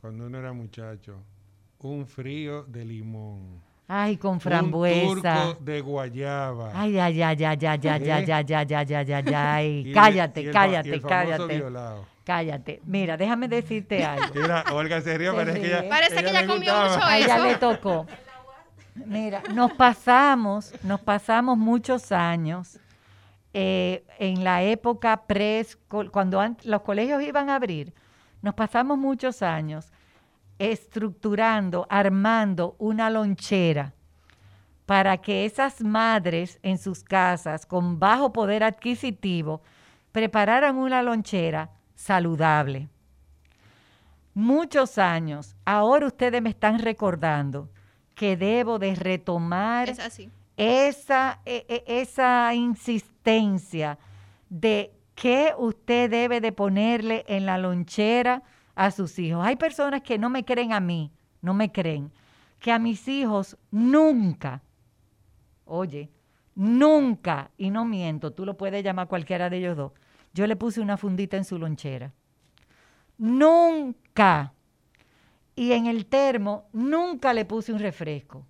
[0.02, 1.24] cuando uno era muchacho.
[1.80, 3.62] Un frío de limón.
[3.88, 5.06] Ay, con frambuesa.
[5.06, 5.22] Un
[5.54, 6.72] turco de guayaba.
[6.74, 9.92] Ay, ay, ay, ay, ay, ay, ay, ay, ay, ay, ay, ay, ay.
[9.94, 11.64] Cállate, cállate, cállate.
[12.24, 12.82] Cállate.
[12.86, 14.34] Mira, déjame decirte algo.
[14.34, 17.04] Mira, Olga se ríe, parece que ya Parece que ya comió mucho eso.
[17.04, 18.08] A ella le tocó.
[18.96, 22.80] Mira, nos pasamos, nos pasamos muchos años
[23.54, 25.66] eh, en la época pre,
[26.12, 27.94] cuando los colegios iban a abrir,
[28.42, 29.92] nos pasamos muchos años
[30.60, 33.94] estructurando, armando una lonchera
[34.86, 39.62] para que esas madres en sus casas con bajo poder adquisitivo
[40.12, 42.90] prepararan una lonchera saludable.
[44.34, 47.70] Muchos años, ahora ustedes me están recordando
[48.16, 50.30] que debo de retomar esa, e,
[50.62, 53.98] e, esa insistencia
[54.50, 58.44] de qué usted debe de ponerle en la lonchera
[58.76, 59.46] a sus hijos.
[59.46, 62.12] Hay personas que no me creen a mí, no me creen,
[62.60, 64.62] que a mis hijos nunca,
[65.64, 66.10] oye,
[66.56, 69.94] nunca, y no miento, tú lo puedes llamar cualquiera de ellos dos,
[70.34, 72.12] yo le puse una fundita en su lonchera.
[73.18, 74.54] Nunca.
[75.56, 78.46] Y en el termo nunca le puse un refresco.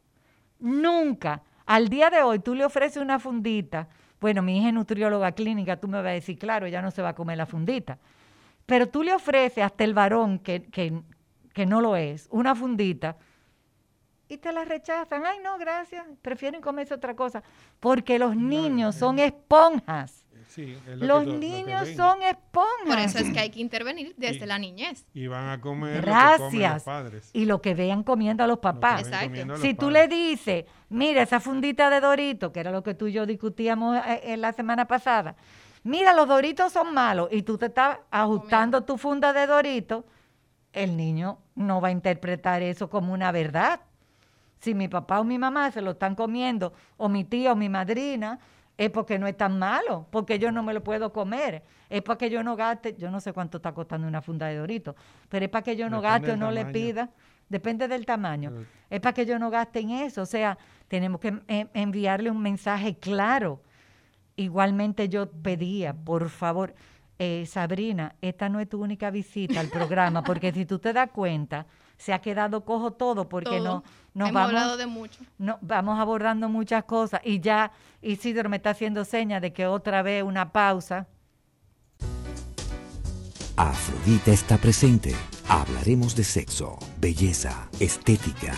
[0.59, 1.43] Nunca.
[1.69, 3.89] Al día de hoy tú le ofreces una fundita.
[4.19, 7.03] Bueno, mi hija es nutrióloga clínica, tú me vas a decir, claro, ella no se
[7.03, 7.99] va a comer la fundita.
[8.65, 13.17] Pero tú le ofreces hasta el varón que, que, no lo es, una fundita,
[14.27, 15.27] y te la rechazan.
[15.27, 17.43] Ay, no, gracias, prefieren comerse otra cosa.
[17.79, 20.25] Porque los niños son esponjas
[20.97, 22.85] los niños son esponjas.
[22.85, 25.05] Por eso es que hay que intervenir desde la niñez.
[25.13, 26.73] Y van a comer Gracias.
[26.73, 27.29] los padres.
[27.33, 29.07] Y lo que vean comiendo a los papás.
[29.07, 29.57] Exacto.
[29.57, 33.13] Si tú le dices, mira esa fundita de Dorito, que era lo que tú y
[33.13, 35.35] yo discutíamos eh, en la semana pasada,
[35.83, 40.05] mira, los Doritos son malos y tú te estás ajustando tu funda de Dorito,
[40.73, 43.81] el niño no va a interpretar eso como una verdad.
[44.59, 47.69] Si mi papá o mi mamá se lo están comiendo, o mi tía o mi
[47.69, 48.39] madrina,
[48.79, 51.63] es porque no es tan malo, porque yo no me lo puedo comer.
[51.89, 54.55] Es para que yo no gaste, yo no sé cuánto está costando una funda de
[54.55, 54.95] dorito,
[55.27, 57.09] pero es para que yo no gaste o no le pida,
[57.49, 58.53] depende del tamaño,
[58.89, 60.21] es para que yo no gaste en eso.
[60.21, 60.57] O sea,
[60.87, 61.41] tenemos que
[61.73, 63.61] enviarle un mensaje claro.
[64.37, 66.73] Igualmente yo pedía, por favor,
[67.17, 71.09] eh, Sabrina, esta no es tu única visita al programa, porque si tú te das
[71.09, 71.65] cuenta,
[71.99, 73.83] se ha quedado cojo todo porque no
[74.15, 75.21] nos Hemos vamos de mucho.
[75.37, 77.71] No, vamos abordando muchas cosas y ya
[78.01, 81.07] Isidro me está haciendo señas de que otra vez una pausa.
[83.55, 85.13] Afrodita está presente.
[85.49, 88.53] Hablaremos de sexo, belleza, estética,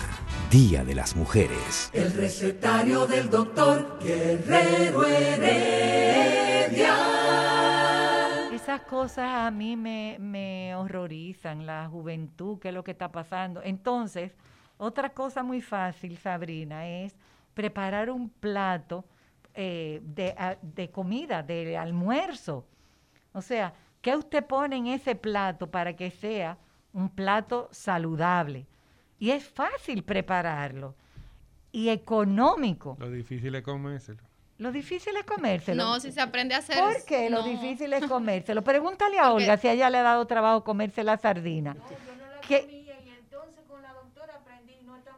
[0.52, 1.89] Día de las Mujeres.
[1.94, 7.20] El recetario del doctor Guerrero Heredia
[8.62, 13.62] esas cosas a mí me, horrorizan, la juventud, qué es lo que está pasando.
[13.64, 14.34] Entonces,
[14.78, 17.16] otra cosa muy fácil, Sabrina, es
[17.53, 19.05] preparar un plato
[19.53, 22.66] eh, de, de, comida, de almuerzo.
[23.34, 26.57] O sea, ¿qué usted pone en ese plato para que sea
[26.93, 28.68] un plato saludable.
[29.20, 30.95] Y es fácil prepararlo
[31.72, 32.97] y económico.
[32.99, 34.22] Lo difícil es comérselo.
[34.62, 35.84] Lo difícil es comérselo.
[35.84, 36.78] No, si se aprende a hacer.
[36.78, 37.32] ¿Por qué?
[37.32, 37.47] Lo no.
[37.47, 38.62] difícil es comérselo.
[38.62, 41.76] Pregúntale a Olga si a ella le ha dado trabajo comerse la sardina.
[42.47, 42.80] Que-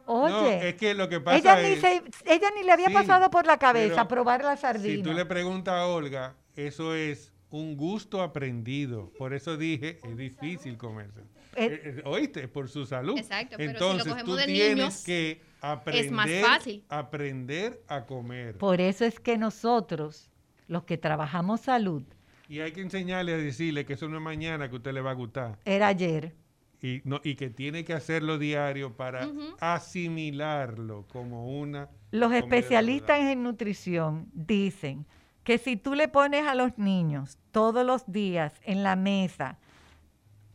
[0.05, 2.87] Oye, no, es que lo que pasa ella, ni es, se- ella ni le había
[2.87, 4.95] Sí, pasado por la cabeza probar la sardina.
[4.97, 9.11] si tú le preguntas a Olga, eso es un gusto aprendido.
[9.17, 11.25] Por eso dije, es difícil comérselo.
[11.55, 12.47] Eh, Eh, eh, ¿Oíste?
[12.47, 13.17] Por su salud.
[13.17, 16.83] Exacto, pero si lo Entonces cogemos tú de tienes niños, que aprender, más fácil.
[16.89, 18.57] aprender a comer.
[18.57, 20.29] Por eso es que nosotros,
[20.67, 22.03] los que trabajamos salud,
[22.49, 25.01] Y hay que enseñarle a decirle que eso no es mañana que a usted le
[25.01, 25.57] va a gustar.
[25.65, 26.35] era ayer.
[26.81, 29.29] Y, no, y que tiene que hacerlo diario para
[29.61, 31.89] asimilarlo como una...
[32.11, 35.05] Los especialistas en nutrición dicen
[35.43, 39.57] que si tú le pones a los niños todos los días en la mesa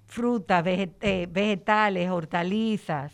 [0.08, 3.12] frutas, veget- eh, vegetales, hortalizas,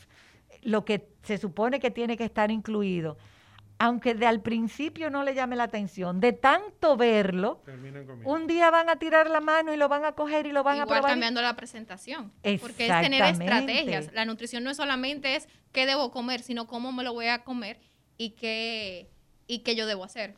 [0.62, 3.18] lo que se supone que tiene que estar incluido,
[3.78, 7.60] aunque de al principio no le llame la atención, de tanto verlo,
[8.24, 10.76] un día van a tirar la mano y lo van a coger y lo van
[10.78, 11.10] a Igual probar.
[11.10, 12.32] y- cambiando la presentación.
[12.60, 14.12] Porque es tener estrategias.
[14.14, 17.42] La nutrición no es solamente es qué debo comer, sino cómo me lo voy a
[17.42, 17.80] comer
[18.16, 19.10] y qué,
[19.48, 20.36] y qué yo debo hacer.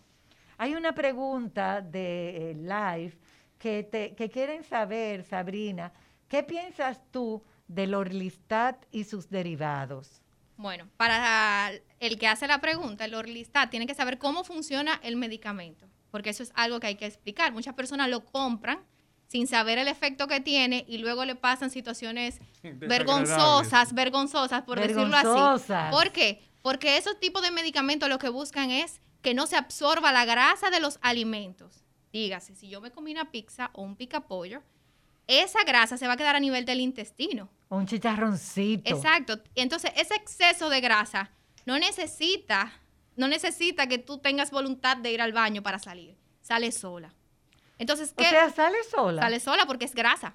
[0.56, 3.12] Hay una pregunta de eh, live
[3.58, 5.92] que, te, que quieren saber, Sabrina,
[6.28, 10.22] ¿qué piensas tú del Orlistat y sus derivados?
[10.56, 11.70] Bueno, para
[12.00, 16.30] el que hace la pregunta, el Orlistat, tiene que saber cómo funciona el medicamento, porque
[16.30, 17.52] eso es algo que hay que explicar.
[17.52, 18.80] Muchas personas lo compran
[19.26, 25.16] sin saber el efecto que tiene y luego le pasan situaciones vergonzosas, vergonzosas, por decirlo
[25.16, 25.26] así.
[25.26, 25.90] Vergonzosas.
[25.92, 26.42] ¿Por qué?
[26.62, 30.70] Porque esos tipos de medicamentos lo que buscan es que no se absorba la grasa
[30.70, 31.84] de los alimentos.
[32.12, 34.62] Dígase, si yo me comí una pizza o un picapollo,
[35.26, 37.48] esa grasa se va a quedar a nivel del intestino.
[37.68, 38.88] O un chicharroncito.
[38.94, 39.40] Exacto.
[39.54, 41.30] Entonces, ese exceso de grasa
[41.64, 42.72] no necesita,
[43.16, 46.16] no necesita que tú tengas voluntad de ir al baño para salir.
[46.42, 47.12] Sale sola.
[47.78, 48.30] Entonces, O ¿qué?
[48.30, 49.22] sea, sale sola.
[49.22, 50.34] Sale sola porque es grasa.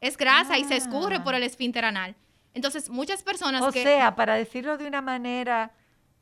[0.00, 1.24] Es grasa y se escurre Ah.
[1.24, 2.14] por el esfínter anal.
[2.52, 3.82] Entonces, muchas personas o que...
[3.82, 5.72] sea, para decirlo de una manera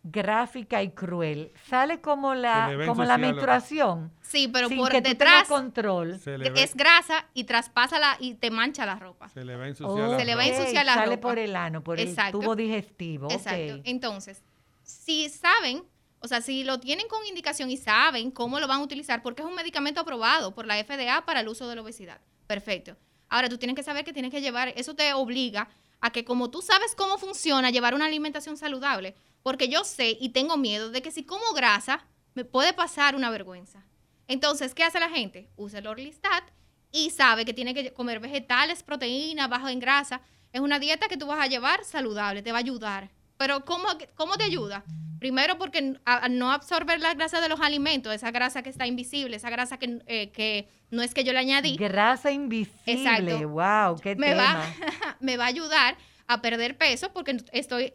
[0.05, 4.13] gráfica y cruel, sale como la, como la menstruación.
[4.21, 6.19] sí, pero sin por que detrás control.
[6.21, 9.31] Se le, va, es grasa y traspasa la, y te mancha la ropa.
[9.31, 10.59] se le va a ensuciar la Se le va a ropa.
[10.59, 11.21] ensuciar la Sale ropa.
[11.29, 12.39] por el ano, por Exacto.
[12.39, 13.31] el tubo digestivo.
[13.31, 13.81] Exacto.
[13.85, 14.43] Entonces,
[14.83, 15.83] si saben,
[16.21, 19.41] o sea, si lo tienen con indicación y saben cómo lo van a utilizar, porque
[19.43, 22.21] es un medicamento aprobado por la FDA para el uso de la obesidad.
[22.47, 22.97] Perfecto.
[23.31, 25.69] Ahora, tú tienes que saber que tienes que llevar, eso te obliga
[26.03, 29.15] a que como tú sabes cómo funciona, llevar una alimentación saludable.
[29.45, 33.29] Porque yo sé y tengo miedo de que si como grasa, me puede pasar una
[33.31, 33.85] vergüenza.
[34.27, 35.51] Entonces, ¿qué hace la gente?
[35.57, 36.45] Usa el Orlistat
[36.91, 40.23] y sabe que tiene que comer vegetales, proteínas, bajo en grasa.
[40.51, 43.11] Es una dieta que tú vas a llevar saludable, te va a ayudar.
[43.37, 44.83] Pero ¿cómo, cómo te ayuda?
[45.19, 45.99] Primero porque
[46.31, 50.01] no absorber la grasa de los alimentos, esa grasa que está invisible, esa grasa que,
[50.07, 52.71] eh, que no es que yo le añadí, Grasa invisible.
[52.87, 53.49] Exacto.
[53.51, 54.55] Wow, qué me tema.
[54.55, 55.99] va, me va a ayudar
[56.35, 57.93] a perder peso porque estoy,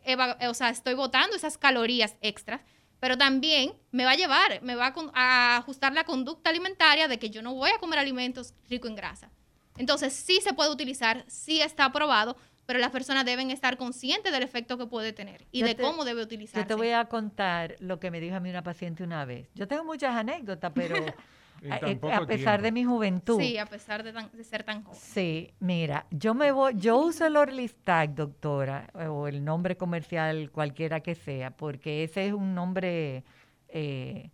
[0.47, 2.61] o sea, estoy botando esas calorías extras,
[2.99, 7.29] pero también me va a llevar, me va a, ajustar la conducta alimentaria de que
[7.29, 9.31] yo no voy a comer alimentos ricos en grasa.
[9.77, 12.35] Entonces, sí se puede utilizar, sí está aprobado,
[12.65, 15.81] pero las personas deben estar conscientes del efecto que puede tener y Yo de te-
[15.81, 16.61] cómo debe utilizarse.
[16.61, 19.49] Yo te voy a contar lo que me dijo a mí una paciente una vez.
[19.55, 20.93] Yo tengo muchas anécdotas, pero
[21.69, 22.63] a, eh, poco a pesar tiempo.
[22.63, 23.39] de mi juventud.
[23.39, 24.99] Sí, a pesar de, tan- de ser tan joven.
[24.99, 30.99] Sí, mira, yo me voy, yo uso el Orlistat, doctora, o el nombre comercial cualquiera
[31.01, 33.23] que sea, porque ese es un nombre
[33.67, 34.29] eh,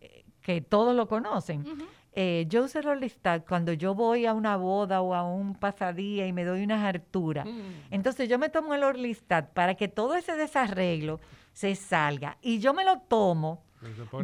[0.00, 1.64] eh, que todos lo conocen.
[2.12, 6.26] Eh, yo uso el Orlistat cuando yo voy a una boda o a un pasadía
[6.26, 7.46] y me doy unas harturas.
[7.90, 11.20] Entonces yo me tomo el Orlistat para que todo ese desarreglo
[11.52, 12.36] se salga.
[12.42, 13.62] Y yo me lo tomo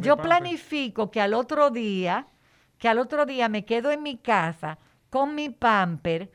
[0.01, 0.17] yo pamper.
[0.17, 2.27] planifico que al otro día,
[2.77, 4.77] que al otro día me quedo en mi casa
[5.09, 6.31] con mi pamper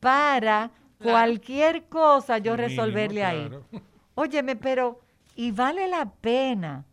[0.00, 3.50] para cualquier cosa yo resolverle ahí.
[4.14, 5.00] Óyeme, pero,
[5.34, 6.84] y vale la pena.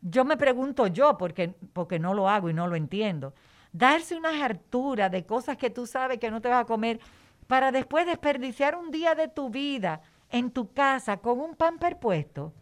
[0.00, 3.34] Yo me pregunto yo, porque, porque no lo hago y no lo entiendo.
[3.72, 7.00] Darse unas harturas de cosas que tú sabes que no te vas a comer
[7.46, 12.52] para después desperdiciar un día de tu vida en tu casa con un pamper puesto.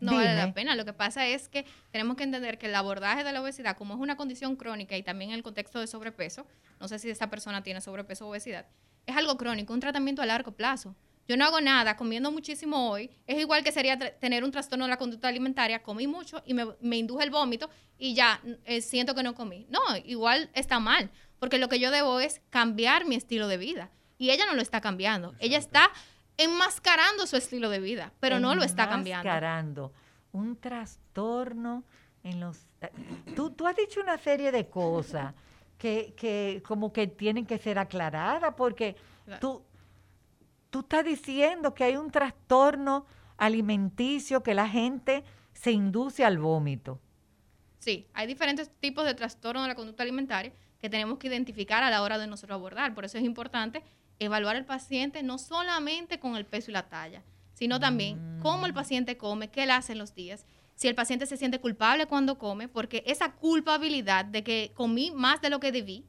[0.00, 0.74] No vale la pena.
[0.76, 3.94] Lo que pasa es que tenemos que entender que el abordaje de la obesidad, como
[3.94, 6.46] es una condición crónica y también en el contexto de sobrepeso,
[6.80, 8.66] no sé si esa persona tiene sobrepeso o obesidad,
[9.06, 10.94] es algo crónico, un tratamiento a largo plazo.
[11.28, 13.10] Yo no hago nada comiendo muchísimo hoy.
[13.26, 15.82] Es igual que sería tener un trastorno de la conducta alimentaria.
[15.82, 17.68] Comí mucho y me, me induje el vómito
[17.98, 19.66] y ya eh, siento que no comí.
[19.68, 23.90] No, igual está mal, porque lo que yo debo es cambiar mi estilo de vida.
[24.18, 25.34] y ella no lo está cambiando.
[25.40, 25.90] Ella está
[26.36, 29.28] enmascarando su estilo de vida, pero no lo está cambiando.
[29.28, 29.92] Enmascarando
[30.32, 31.84] un trastorno
[32.22, 32.66] en los...
[33.34, 35.34] Tú, tú has dicho una serie de cosas
[35.78, 38.96] que, que como que tienen que ser aclaradas porque
[39.40, 39.62] tú,
[40.70, 43.06] tú estás diciendo que hay un trastorno
[43.36, 47.00] alimenticio que la gente se induce al vómito.
[47.78, 51.90] Sí, hay diferentes tipos de trastorno de la conducta alimentaria que tenemos que identificar a
[51.90, 52.94] la hora de nosotros abordar.
[52.94, 53.82] Por eso es importante
[54.18, 57.22] evaluar al paciente no solamente con el peso y la talla,
[57.54, 60.44] sino también cómo el paciente come, qué le hace en los días,
[60.74, 65.40] si el paciente se siente culpable cuando come, porque esa culpabilidad de que comí más
[65.40, 66.04] de lo que debí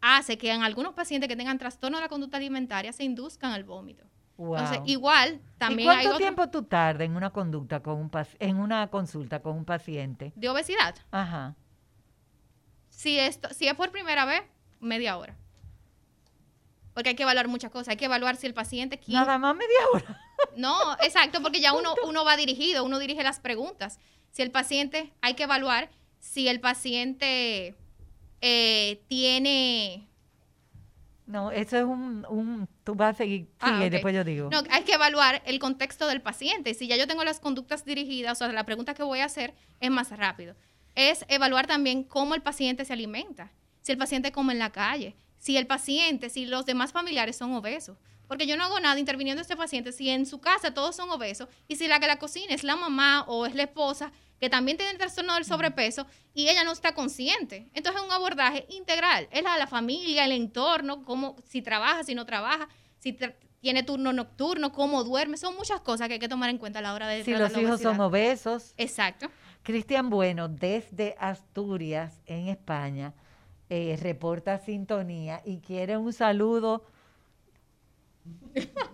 [0.00, 3.64] hace que en algunos pacientes que tengan trastorno de la conducta alimentaria se induzcan al
[3.64, 4.04] vómito.
[4.38, 8.10] Entonces, igual, ¿Y también hay cuánto otro- tiempo tú tardas en una conducta con un
[8.38, 10.32] en una consulta con un paciente?
[10.34, 10.94] de obesidad.
[11.10, 11.54] Ajá.
[12.88, 14.42] Si, esto, si es por primera vez,
[14.80, 15.36] media hora.
[16.94, 17.88] Porque hay que evaluar muchas cosas.
[17.88, 19.20] Hay que evaluar si el paciente quiere.
[19.20, 20.20] Nada más media hora.
[20.56, 24.00] No, exacto, porque ya uno, uno va dirigido, uno dirige las preguntas.
[24.30, 27.74] Si el paciente, hay que evaluar si el paciente
[28.40, 30.08] eh, tiene...
[31.26, 34.48] No, eso es un, un tú vas a seguir, Ah, sigue, después yo digo.
[34.50, 36.74] No, hay que evaluar el contexto del paciente.
[36.74, 39.54] Si ya yo tengo las conductas dirigidas, o sea, la pregunta que voy a hacer
[39.78, 40.56] es más rápido.
[40.96, 43.52] Es evaluar también cómo el paciente se alimenta.
[43.82, 47.52] Si el paciente come en la calle, si el paciente, si los demás familiares son
[47.54, 47.98] obesos.
[48.28, 51.10] Porque yo no hago nada interviniendo a este paciente si en su casa todos son
[51.10, 54.48] obesos y si la que la cocina es la mamá o es la esposa que
[54.48, 57.68] también tiene el trastorno del sobrepeso y ella no está consciente.
[57.74, 59.26] Entonces es un abordaje integral.
[59.32, 62.68] Es la, la familia, el entorno, cómo, si trabaja, si no trabaja,
[63.00, 65.36] si tra- tiene turno nocturno, cómo duerme.
[65.36, 67.50] Son muchas cosas que hay que tomar en cuenta a la hora de si los
[67.52, 68.74] la hijos son obesos.
[68.76, 69.28] Exacto.
[69.64, 73.12] Cristian Bueno, desde Asturias, en España,
[73.70, 76.84] eh, reporta sintonía y quiere un saludo.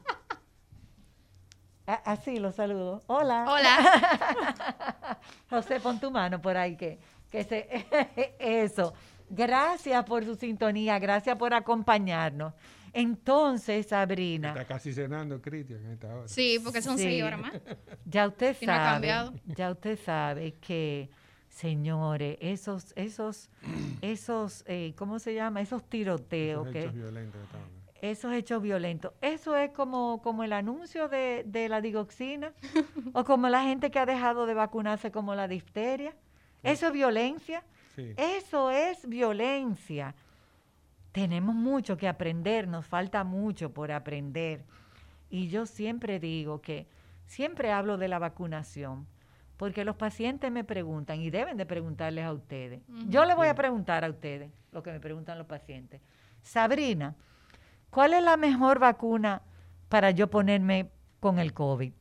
[1.88, 3.02] Ah, Así lo saludo.
[3.06, 3.46] Hola.
[3.48, 5.18] Hola.
[5.50, 6.98] José, pon tu mano por ahí que,
[7.30, 7.68] que se
[8.40, 8.92] eso.
[9.30, 12.54] Gracias por su sintonía, gracias por acompañarnos.
[12.92, 16.26] Entonces, Sabrina, Está casi cenando Cristian en esta hora.
[16.28, 17.04] Sí, porque son Sí.
[17.04, 17.52] seis horas más.
[18.04, 19.32] ya usted Y no ha sabe, cambiado.
[19.44, 21.08] ya usted sabe que,
[21.56, 23.48] señores, esos, esos,
[24.02, 25.62] esos, eh, ¿cómo se llama?
[25.62, 31.08] Esos tiroteos, Esos hechos violentos que esos hechos violentos, eso es como, como el anuncio
[31.08, 32.52] de, de la digoxina
[33.14, 36.14] o como la gente que ha dejado de vacunarse como la difteria.
[36.62, 37.64] Eso es violencia.
[37.94, 38.12] Sí.
[38.18, 40.14] Eso es violencia.
[41.12, 44.62] Tenemos mucho que aprender, nos falta mucho por aprender.
[45.30, 46.86] Y yo siempre digo que,
[47.24, 49.06] siempre hablo de la vacunación,
[49.56, 52.82] porque los pacientes me preguntan y deben de preguntarles a ustedes.
[53.08, 56.00] Yo les voy a preguntar a ustedes lo que me preguntan los pacientes.
[56.42, 57.14] Sabrina,
[57.90, 59.42] ¿cuál es la mejor vacuna
[59.88, 60.90] para yo ponerme
[61.20, 61.92] con el COVID?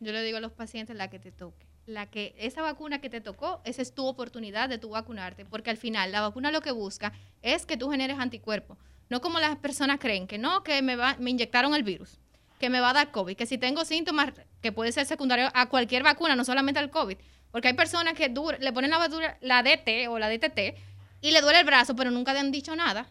[0.00, 1.66] Yo le digo a los pacientes la que te toque.
[1.86, 5.70] La que, esa vacuna que te tocó, esa es tu oportunidad de tu vacunarte, porque
[5.70, 8.76] al final la vacuna lo que busca es que tú generes anticuerpos.
[9.08, 12.20] No como las personas creen, que no, que me, va, me inyectaron el virus,
[12.60, 15.66] que me va a dar COVID, que si tengo síntomas, que puede ser secundario a
[15.66, 17.16] cualquier vacuna, no solamente al COVID.
[17.50, 20.76] Porque hay personas que le ponen la, vacuna- la DT o la DTT
[21.20, 23.06] y le duele el brazo, pero nunca le han dicho nada.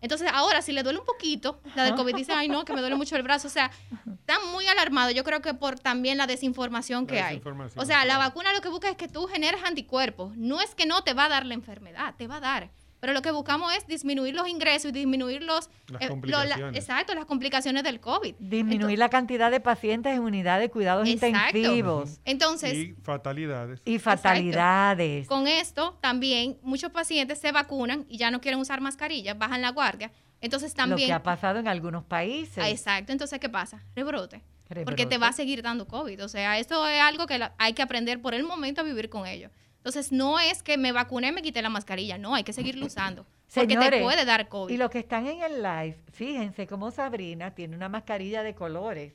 [0.00, 2.80] Entonces, ahora, si le duele un poquito, la del COVID dice, ay, no, que me
[2.80, 3.46] duele mucho el brazo.
[3.46, 3.70] O sea,
[4.18, 7.34] están muy alarmados, yo creo que por también la desinformación que La hay.
[7.36, 10.36] desinformación, O sea, la vacuna lo que busca es que tú generes anticuerpos.
[10.36, 12.70] No es que no te va a dar la enfermedad, te va a dar.
[13.02, 15.68] Pero lo que buscamos es disminuir los ingresos y disminuir los...
[15.88, 16.76] Las eh, lo- la- complicaciones.
[16.78, 18.36] exacto, las complicaciones del COVID.
[18.38, 21.58] Disminuir la cantidad de pacientes en unidades de cuidados Exacto.
[21.58, 23.82] intensivos Entonces, y fatalidades.
[23.84, 25.26] y fatalidades.
[25.26, 29.70] Con esto también muchos pacientes se vacunan y ya no quieren usar mascarilla, bajan la
[29.70, 30.12] guardia.
[30.40, 31.08] Entonces Lo también...
[31.08, 32.58] que ha pasado en algunos países.
[32.58, 33.82] Ah, Exacto, entonces ¿qué pasa?
[33.96, 34.42] Rebrote.
[34.68, 35.06] Porque Rebrote.
[35.06, 36.24] te va a seguir dando COVID.
[36.24, 39.08] O sea, esto es algo que la- hay que aprender por el momento a vivir
[39.08, 39.50] con ello.
[39.84, 42.16] Entonces, no es que me vacuné, me quité la mascarilla.
[42.16, 43.26] No, hay que seguirlo usando.
[43.52, 44.72] Porque te puede dar COVID.
[44.72, 49.12] Y los que están en el live, fíjense cómo Sabrina tiene una mascarilla de colores.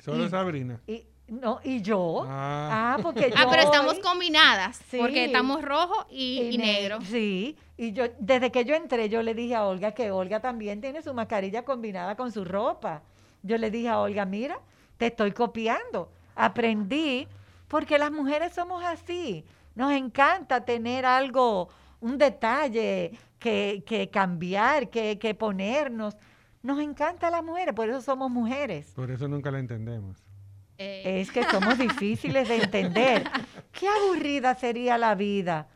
[0.00, 0.80] Solo y- Sabrina.
[0.86, 2.24] Y, no, y yo.
[2.26, 2.96] Ah.
[2.96, 3.36] Ah, porque yo.
[3.38, 4.80] Ah, pero estamos hoy- combinadas.
[4.90, 4.98] Sí.
[4.98, 6.98] Porque estamos rojo y, y ne- negro.
[7.02, 10.80] Sí, y yo, desde que yo entré, yo le dije a Olga que Olga también
[10.80, 13.02] tiene su mascarilla combinada con su ropa.
[13.42, 14.58] Yo le dije a Olga, mira,
[14.98, 16.10] te estoy copiando.
[16.34, 17.28] Aprendí,
[17.68, 19.44] porque las mujeres somos así.
[19.74, 21.68] Nos encanta tener algo,
[22.00, 26.16] un detalle que, que cambiar, que, que ponernos.
[26.62, 28.92] Nos encanta a las mujeres, por eso somos mujeres.
[28.94, 30.18] Por eso nunca la entendemos.
[30.76, 33.24] Eh, Es que somos difíciles de entender.
[33.72, 35.68] Qué aburrida sería la vida.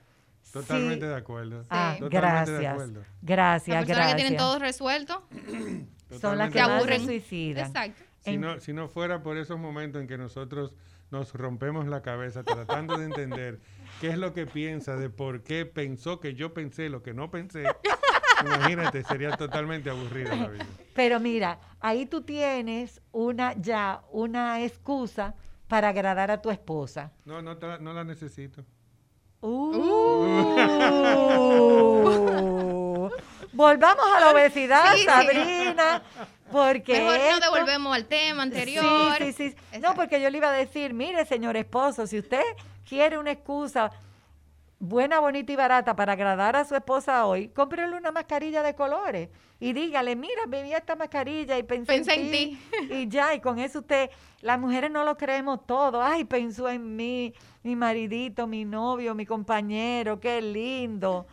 [0.52, 1.64] Totalmente de acuerdo.
[1.70, 2.04] Ah, Totalmente
[2.52, 2.72] de gracias.
[2.72, 3.02] acuerdo.
[3.22, 4.50] Gracias, las personas que tienen gracias.
[4.50, 5.26] todo resuelto,
[6.20, 7.66] son las que de más se suicidan.
[7.66, 8.02] Exacto.
[8.20, 10.74] Si En- no, si no fuera por esos momentos en que nosotros
[11.10, 13.60] nos rompemos la cabeza tratando de entender
[14.04, 17.30] qué es lo que piensa, de por qué pensó que yo pensé lo que no
[17.30, 17.64] pensé,
[18.44, 20.66] imagínate, sería totalmente aburrida la vida.
[20.94, 25.34] Pero mira, ahí tú tienes una ya una excusa
[25.68, 27.12] para agradar a tu esposa.
[27.24, 28.62] No, no, te la- no la necesito.
[29.40, 29.72] Uh.
[33.54, 35.04] Volvamos a la obesidad, Sí, sí.
[35.06, 36.02] Sabrina,
[36.52, 39.16] porque Mejor no devolvemos al tema anterior.
[39.16, 39.78] Sí, sí, sí.
[39.80, 42.42] No, porque yo le iba a decir, mire, señor esposo, si usted
[42.88, 43.90] quiere una excusa
[44.78, 49.28] buena, bonita y barata para agradar a su esposa hoy, cómprele una mascarilla de colores
[49.60, 52.58] y dígale, mira, me vi esta mascarilla y pensé, Pensé en, en ti.
[52.90, 54.10] Y ya, y con eso usted,
[54.42, 56.02] las mujeres no lo creemos todo.
[56.02, 57.32] Ay, pensó en mí,
[57.62, 61.26] mi maridito, mi novio, mi compañero, qué lindo.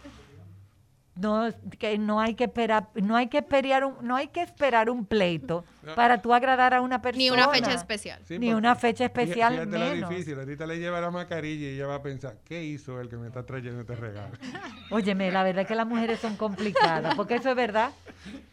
[1.14, 4.89] No, que no hay que esperar, no hay que esperar un, no hay que esperar
[4.89, 5.93] un pleito No.
[5.93, 7.18] para tú agradar a una persona.
[7.22, 8.22] Ni una fecha especial.
[8.26, 9.99] Sí, Ni una fecha especial fíjate menos.
[9.99, 10.39] lo difícil.
[10.39, 13.28] Ahorita le lleva la mascarilla y ella va a pensar, ¿qué hizo el que me
[13.28, 14.32] está trayendo este regalo?
[14.89, 17.91] Óyeme, la verdad es que las mujeres son complicadas, porque eso es verdad.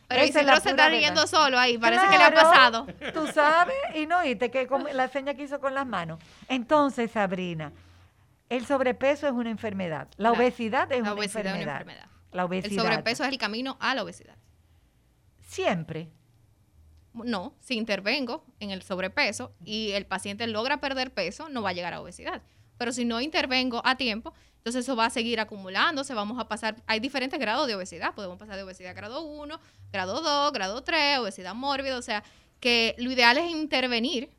[0.08, 1.26] Pero Esa es Isidro se está riendo verdad.
[1.38, 1.78] solo ahí.
[1.78, 2.86] Parece que le ha pasado.
[3.14, 6.18] Tú sabes, y no oíste que la seña que hizo con las manos.
[6.48, 7.70] Entonces, Sabrina,
[8.48, 10.08] el sobrepeso es una enfermedad.
[10.16, 12.06] La obesidad es la una obesidad es una enfermedad.
[12.32, 12.82] La El obesidad.
[12.84, 14.36] sobrepeso es el camino a la obesidad.
[15.46, 16.08] Siempre.
[17.14, 21.72] No, si intervengo en el sobrepeso y el paciente logra perder peso, no va a
[21.72, 22.42] llegar a obesidad.
[22.76, 26.76] Pero si no intervengo a tiempo, entonces eso va a seguir acumulándose, vamos a pasar,
[26.86, 29.58] hay diferentes grados de obesidad, podemos pasar de obesidad grado 1,
[29.90, 32.22] grado 2, grado 3, obesidad mórbida, o sea,
[32.60, 34.30] que lo ideal es intervenir,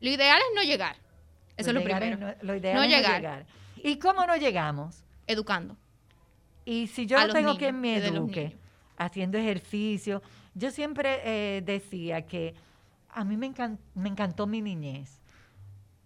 [0.00, 0.96] lo ideal es no llegar,
[1.56, 3.16] eso es lo primero, no- lo ideal No es llegar.
[3.16, 3.46] llegar.
[3.76, 5.04] ¿Y cómo no llegamos?
[5.26, 5.76] educando.
[6.70, 8.56] Y si yo A no tengo niños, quien me eduque,
[8.98, 10.20] haciendo ejercicio,
[10.54, 12.54] yo siempre eh, decía que
[13.08, 15.18] a mí me, encan- me encantó mi niñez.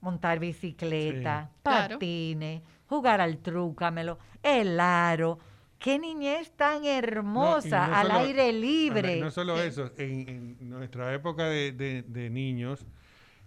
[0.00, 1.58] Montar bicicleta, Sí.
[1.64, 1.94] Claro.
[1.94, 5.38] patines, jugar al trúcamelo, el aro.
[5.80, 9.20] Qué niñez tan hermosa, no al solo- aire libre.
[9.20, 10.28] No solo eso, en,
[10.60, 12.86] en nuestra época de, de- de niños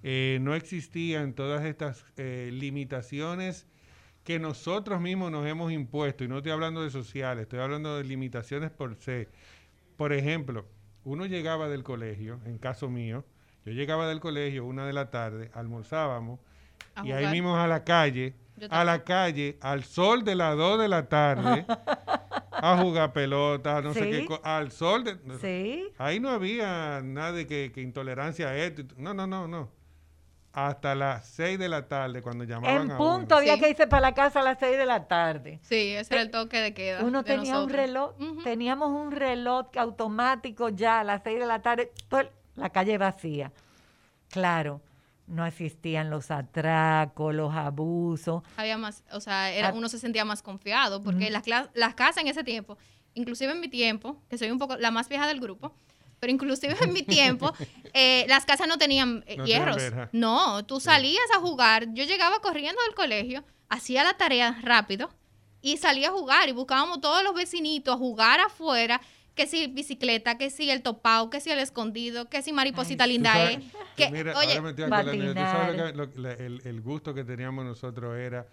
[0.04, 3.68] eh, no existían todas estas eh, limitaciones
[4.26, 8.04] que nosotros mismos nos hemos impuesto, y no estoy hablando de sociales, estoy hablando de
[8.04, 9.30] limitaciones por se.
[9.98, 10.66] Por ejemplo,
[11.04, 13.24] uno llegaba del colegio, en caso mío,
[13.66, 16.40] yo llegaba del colegio una de la tarde, almorzábamos,
[17.04, 18.34] y ahí mismo a la calle,
[18.72, 21.66] a la calle, al sol de las 2 de la tarde,
[22.52, 25.18] a jugar pelota, no sé qué, al sol de...
[25.40, 28.84] Sí, Ahí no había nada de que, que intolerancia a esto.
[28.98, 29.70] No, no, no, no.
[30.56, 33.36] Hasta las 6 de la tarde cuando llamaban en a punto uno.
[33.38, 33.60] había Sí.
[33.60, 35.60] que irse para la casa a las seis de la tarde.
[35.64, 37.04] Sí, ese era el toque de queda.
[37.04, 41.62] Uno de tenía un reloj, teníamos un reloj automático ya a las seis de la
[41.62, 41.92] tarde,
[42.56, 43.52] la calle vacía.
[44.30, 44.80] Claro,
[45.28, 48.42] no existían los atracos, los abusos.
[48.56, 49.74] había más, o sea, era- Ah.
[49.76, 51.34] uno se sentía más confiado, porque Mm.
[51.34, 52.78] las, las casas en ese tiempo,
[53.14, 55.74] inclusive en mi tiempo, que soy un poco la más vieja del grupo,
[56.26, 57.54] pero inclusive en mi tiempo,
[57.94, 59.78] eh, las casas no tenían eh, No hierros.
[60.12, 65.12] No, tú salías a jugar, yo llegaba corriendo del colegio, hacía la tarea rápido
[65.62, 69.00] y salía a jugar y buscábamos todos los vecinitos a jugar afuera,
[69.36, 73.12] que si bicicleta, que si el topao, que si el escondido, que si mariposita Ay,
[73.12, 73.72] linda sabes- es.
[73.72, 75.96] tú Que, mira, oye, ahora me estoy acordando, tú sabes patinar.
[75.96, 78.48] lo que- lo- la- el, el gusto que teníamos nosotros era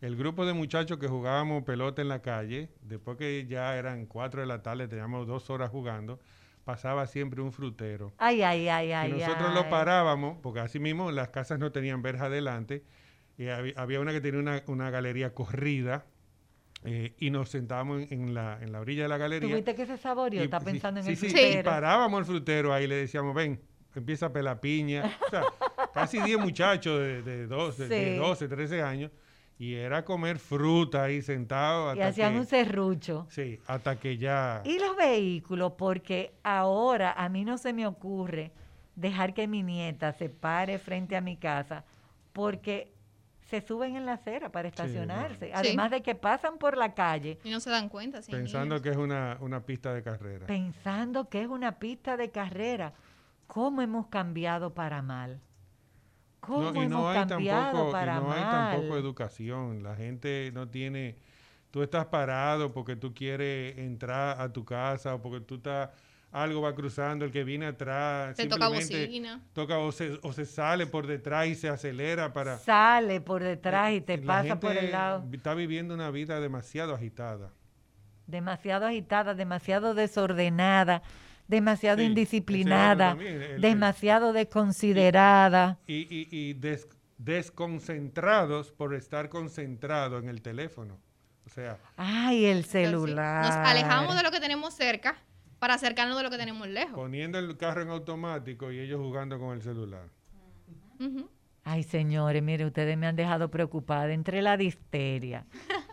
[0.00, 4.42] el grupo de muchachos que jugábamos pelota en la calle, después que ya eran 4
[4.42, 6.20] de la tarde, teníamos dos horas jugando,
[6.66, 8.12] pasaba siempre un frutero.
[8.18, 9.10] Ay, ay, ay, ay.
[9.10, 9.54] y nosotros ay.
[9.54, 12.82] lo parábamos, porque así mismo las casas no tenían verja adelante,
[13.38, 16.06] y había, había una que tenía una, una galería corrida,
[16.82, 19.48] eh, y nos sentábamos en, en la, en la orilla de la galería.
[19.48, 20.40] ¿Tuviste que ese saborio?
[20.40, 21.60] Y- Está sí, pensando en sí, el sí, frutero.
[21.60, 23.60] Y parábamos el frutero ahí y le decíamos, ven,
[23.94, 25.04] empieza a pelar piña.
[25.24, 25.42] O sea,
[25.94, 28.16] casi 10 muchachos de, de 12, de Sí.
[28.18, 29.12] 12, 13 años.
[29.58, 31.94] Y era comer fruta ahí sentado.
[31.94, 33.26] Y hacían que- un serrucho.
[33.30, 34.60] Sí, hasta que ya...
[34.64, 38.52] Y los vehículos, porque ahora a mí no se me ocurre
[38.94, 41.84] dejar que mi nieta se pare frente a mi casa,
[42.34, 42.92] porque
[43.48, 45.52] se suben en la acera para estacionarse.
[45.54, 48.20] Además de que pasan por la calle y no se dan cuenta.
[48.20, 50.46] sí, Pensando que es una, una pista de carrera.
[50.46, 52.92] pensando que es una pista de carrera.
[53.46, 55.40] ¿Cómo hemos cambiado para mal?
[56.46, 59.82] ¿Cómo No, y hemos no hay cambiado tampoco, y no hay tampoco educación.
[59.82, 61.16] La gente no tiene...
[61.70, 65.90] Tú estás parado porque tú quieres entrar a tu casa o porque tú estás...
[66.32, 69.40] Algo va cruzando, el que viene atrás Te toca simplemente bocina.
[69.54, 72.58] toca o se, o se sale por detrás y se acelera para...
[72.58, 75.24] Sale por detrás y te Eh, La pasa por el lado.
[75.32, 77.52] Está viviendo una vida demasiado agitada.
[78.26, 81.02] demasiado agitada, demasiado desordenada.
[81.48, 85.78] Demasiado Sí, indisciplinada, también, el- demasiado desconsiderada.
[85.86, 90.98] Y, y, y des- desconcentrados por estar concentrado en el teléfono.
[91.46, 93.44] O sea, Ay, el Entonces, celular.
[93.44, 95.16] Nos alejamos de lo que tenemos cerca
[95.58, 96.92] para acercarnos de lo que tenemos lejos.
[96.94, 100.08] poniendo el carro en automático y ellos jugando con el celular.
[101.64, 105.46] Ay, señores, mire, ustedes me han dejado preocupada entre la disteria,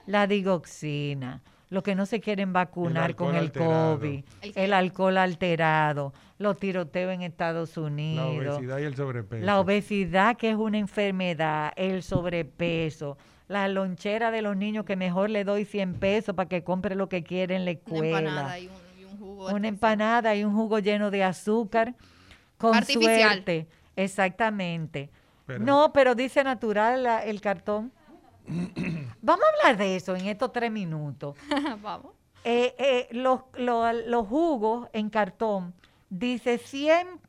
[0.06, 1.42] la digoxina,
[1.74, 3.98] los que no se quieren vacunar El con el alterado.
[3.98, 4.24] COVID,
[4.56, 9.46] El- alcohol alterado, los tiroteos en Estados La Unidos, obesidad y el sobrepeso.
[9.46, 13.18] la obesidad que es una enfermedad, el sobrepeso,
[13.48, 17.10] la lonchera de los niños que mejor le doy 100 pesos para que compre lo
[17.10, 18.20] que quiere en la Una escuela.
[18.20, 19.48] empanada y un, y un jugo.
[19.50, 21.96] Una empanada y un jugo lleno de azúcar.
[22.58, 23.32] Con Artificial.
[23.32, 23.68] suerte.
[23.96, 25.10] Exactamente.
[25.46, 27.92] Pero- no, pero dice natural la- el cartón.
[29.22, 31.38] Vamos a hablar de eso en estos tres minutos.
[31.82, 32.14] Vamos.
[32.44, 35.74] Eh, eh, los, los- los jugos en cartón
[36.10, 36.60] dice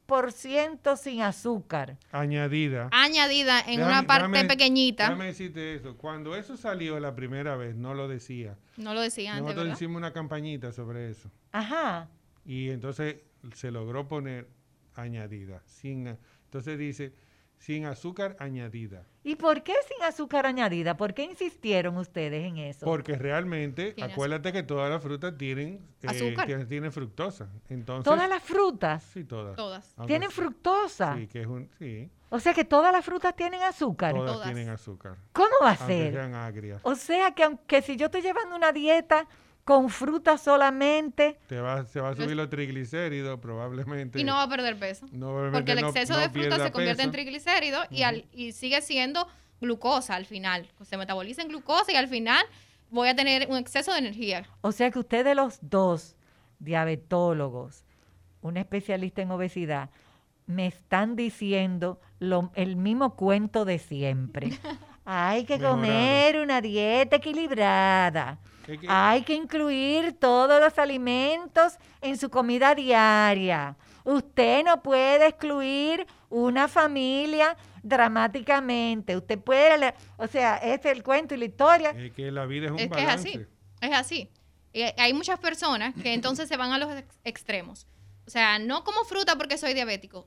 [0.09, 1.97] 100% sin azúcar.
[2.13, 2.89] Añadida.
[2.93, 5.05] Añadida en Déjame- una parte déjame- pequeñita.
[5.05, 5.97] Déjame decirte eso.
[5.97, 8.57] Cuando eso salió la primera vez, no lo decía.
[8.77, 9.77] No lo decía antes, Nosotros ¿verdad?
[9.77, 11.31] hicimos una campañita sobre eso.
[11.53, 12.09] Ajá.
[12.45, 13.17] Y entonces
[13.55, 14.49] se logró poner
[14.95, 15.63] añadida.
[15.67, 16.07] Sin,
[16.45, 17.15] entonces dice,
[17.59, 19.07] sin azúcar añadida.
[19.27, 20.97] ¿Y por qué sin azúcar añadida?
[20.99, 22.85] ¿Por qué insistieron ustedes en eso?
[22.85, 26.47] Porque realmente, Tiene acuérdate que todas las frutas tienen, eh, Azúcar.
[26.47, 27.49] tienen, tienen fructosa.
[27.71, 29.57] Entonces, Todas las frutas Sí, todas.
[29.57, 29.93] Todas.
[29.97, 31.17] Aunque tienen sí- fructosa.
[31.17, 34.13] Sí, que es un, sí, O sea que todas las frutas tienen azúcar.
[34.15, 34.47] todas, Todas.
[34.53, 35.17] tienen azúcar.
[35.33, 36.13] ¿Cómo va a Aunque ser?
[36.13, 36.81] sean agrias.
[36.83, 39.27] O sea que aunque si yo estoy llevando una dieta
[39.65, 44.21] con fruta solamente, Te va, se va a subir los triglicéridos probablemente.
[44.21, 45.07] Y no va a perder peso.
[45.11, 48.81] No, Porque el exceso no de fruta se convierte en triglicéridos y, al- y sigue
[48.83, 49.27] siendo
[49.61, 50.69] glucosa al final.
[50.83, 52.45] Se metaboliza en glucosa y al final
[52.91, 54.47] voy a tener un exceso de energía.
[54.61, 56.15] o sea que ustedes los dos,
[56.59, 57.85] diabetólogos,
[58.43, 59.89] un especialista en obesidad,
[60.47, 64.51] me están diciendo lo- el mismo cuento de siempre.
[65.07, 65.77] Hay que Mejorado.
[65.77, 68.39] comer una dieta equilibrada.
[68.89, 73.77] Hay que incluir todos los alimentos en su comida diaria.
[74.05, 79.17] Usted no puede excluir una familia dramáticamente.
[79.17, 81.91] Usted puede, o sea, este es el cuento y la historia.
[81.91, 83.29] Es que la vida es un Es que es balance.
[83.29, 83.47] así.
[83.81, 84.31] Es así.
[84.73, 87.87] Y hay muchas personas que entonces se van a los ex- extremos.
[88.27, 90.27] O sea, no como fruta porque soy diabético.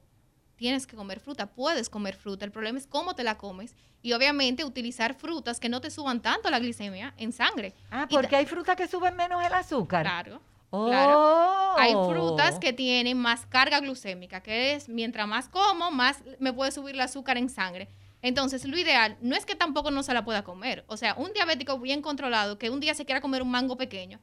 [0.57, 2.43] Tienes que comer fruta, puedes comer fruta.
[2.43, 3.75] El problema es cómo te la comes.
[4.01, 7.73] Y obviamente utilizar frutas que no te suban tanto la glicemia en sangre.
[7.91, 10.03] Ah, porque hay frutas que suben menos el azúcar.
[10.03, 10.41] Claro.
[10.71, 10.87] Oh.
[10.87, 11.77] Claro.
[11.77, 16.71] Hay frutas que tienen más carga glucémica, que es mientras más como, más me puede
[16.71, 17.87] subir el azúcar en sangre.
[18.21, 20.83] Entonces, lo ideal no es que tampoco no se la pueda comer.
[20.87, 24.19] O sea, un diabético bien controlado que un día se quiera comer un mango pequeño,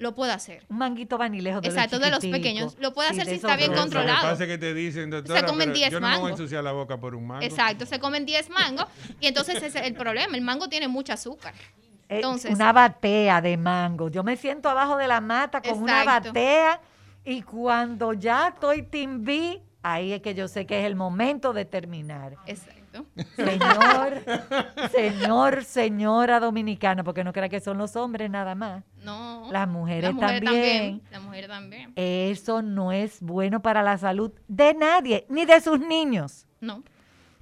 [0.00, 0.64] lo puede hacer.
[0.68, 2.76] Un manguito vanilejo de Exacto, los de los pequeños.
[2.80, 3.84] Lo puede hacer si está bien rojos.
[3.84, 4.28] Lo que controlado.
[4.30, 6.40] pasa es que te dicen, doctora, comen pero 10 yo no me voy a mangos.
[6.40, 7.44] ensuciar la boca por un mango.
[7.44, 8.86] Exacto, se comen 10 mangos
[9.20, 10.34] y entonces ese es el problema.
[10.34, 11.54] El mango tiene mucho azúcar.
[12.08, 14.08] Eh, Entonces- una batea de mango.
[14.08, 16.80] Yo me siento abajo de la mata con una batea
[17.24, 21.66] y cuando ya estoy timbi, ahí es que yo sé que es el momento de
[21.66, 22.36] terminar.
[22.46, 23.04] Exacto.
[23.36, 24.22] Señor,
[24.90, 28.82] señor, señora dominicana, porque no crea que son los hombres nada más.
[29.50, 31.02] Las mujeres también.
[31.10, 31.92] La mujer también.
[31.96, 36.46] Eso no es bueno para la salud de nadie, ni de sus niños.
[36.60, 36.82] No.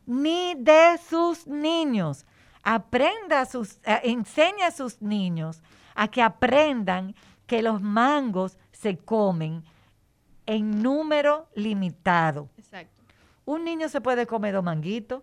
[0.07, 2.25] ni de sus niños.
[2.63, 5.61] Aprenda a sus, eh, enseña a sus niños
[5.95, 7.15] a que aprendan
[7.47, 9.63] que los mangos se comen
[10.47, 12.49] en número limitado.
[12.57, 13.03] Exacto.
[13.45, 15.23] Un niño se puede comer dos manguitos.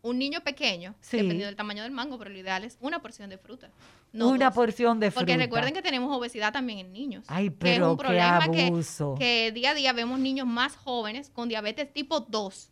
[0.00, 1.16] Un niño pequeño, Sí.
[1.16, 3.70] dependiendo del tamaño del mango, pero lo ideal es una porción de fruta.
[4.12, 4.54] No una dos.
[4.54, 5.20] porción de fruta.
[5.20, 7.24] Porque recuerden que tenemos obesidad también en niños.
[7.28, 8.84] Ay, que es pero un qué problema que,
[9.18, 12.70] que día a día vemos niños más jóvenes con diabetes tipo 2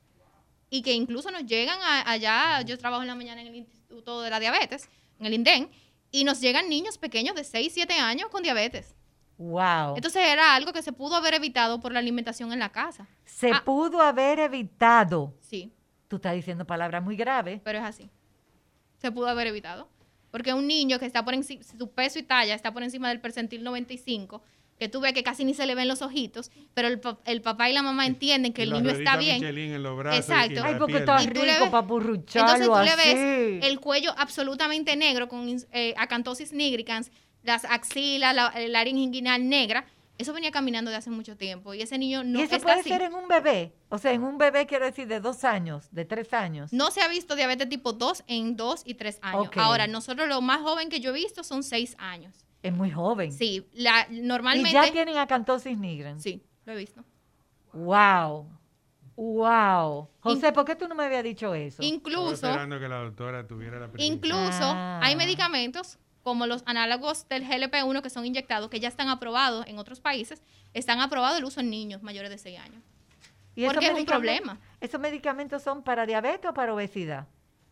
[0.70, 4.22] y que incluso nos llegan a- allá, yo trabajo en la mañana en el Instituto
[4.22, 4.88] de la Diabetes,
[5.20, 5.70] en el INDEN,
[6.10, 8.94] y nos llegan niños pequeños de 6, 7 años con diabetes.
[9.38, 9.96] Wow.
[9.96, 13.06] Entonces era algo que se pudo haber evitado por la alimentación en la casa.
[13.24, 13.62] se ah.
[13.64, 15.34] pudo haber evitado.
[15.40, 15.72] Sí,
[16.08, 17.60] Tú estás diciendo palabras muy graves.
[17.64, 18.10] pero es así.
[18.98, 19.88] Se pudo haber evitado.
[20.36, 23.20] Porque un niño que está por encima, su peso y talla está por encima del
[23.22, 24.42] percentil 95,
[24.78, 27.40] que tú ves que casi ni se le ven los ojitos, pero el, pa- el
[27.40, 29.36] papá y la mamá entienden que Y el la niño está bien.
[29.40, 30.60] Michelin en los brazos y Exacto.
[30.60, 35.26] la Ay, porque está rico ves- para Entonces tú le ves el cuello absolutamente negro
[35.28, 37.10] con eh, acantosis nigricans,
[37.42, 39.86] las axilas, la, el laringe inguinal negra.
[40.18, 42.80] Eso venía caminando de hace mucho tiempo y ese niño no ¿Y eso está puede
[42.80, 42.88] así.
[42.88, 43.74] ser en un bebé?
[43.90, 46.72] O sea, en un bebé quiero decir de dos años, de tres años.
[46.72, 49.50] No se ha visto diabetes tipo 2 en 2 y 3 años.
[49.56, 52.46] Ahora, nosotros lo más joven que yo he visto son 6 años.
[52.62, 53.30] Es muy joven.
[53.32, 54.72] Sí, la, Y normalmente...
[54.72, 56.22] ya tienen acantosis nigrans.
[56.22, 57.04] Sí, lo he visto.
[57.72, 58.48] Wow.
[59.16, 60.08] Wow.
[60.20, 61.82] José, ¿por qué tú no me habías dicho eso?
[61.82, 65.00] Estaba Incluso, esperando que la doctora tuviera la incluso Ah.
[65.02, 69.78] hay medicamentos como los análogos del GLP-1 que son inyectados, que ya están aprobados en
[69.78, 70.42] otros países,
[70.74, 72.82] están aprobados el uso en niños mayores de 6 años.
[73.54, 74.58] ¿Y porque es un problema.
[74.80, 77.28] ¿Esos medicamentos son para diabetes o para obesidad?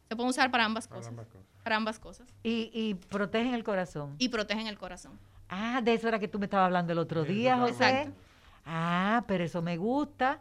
[0.08, 1.10] Se pueden usar para ambas Para cosas.
[1.10, 1.46] ambas cosas.
[1.64, 2.28] Para ambas cosas.
[2.44, 4.14] Y, y protegen el corazón.
[4.20, 5.18] Y protegen el corazón.
[5.48, 8.12] Ah, de eso era que tú me estabas hablando el otro día, José.
[8.64, 10.38] Ah, pero eso me gusta.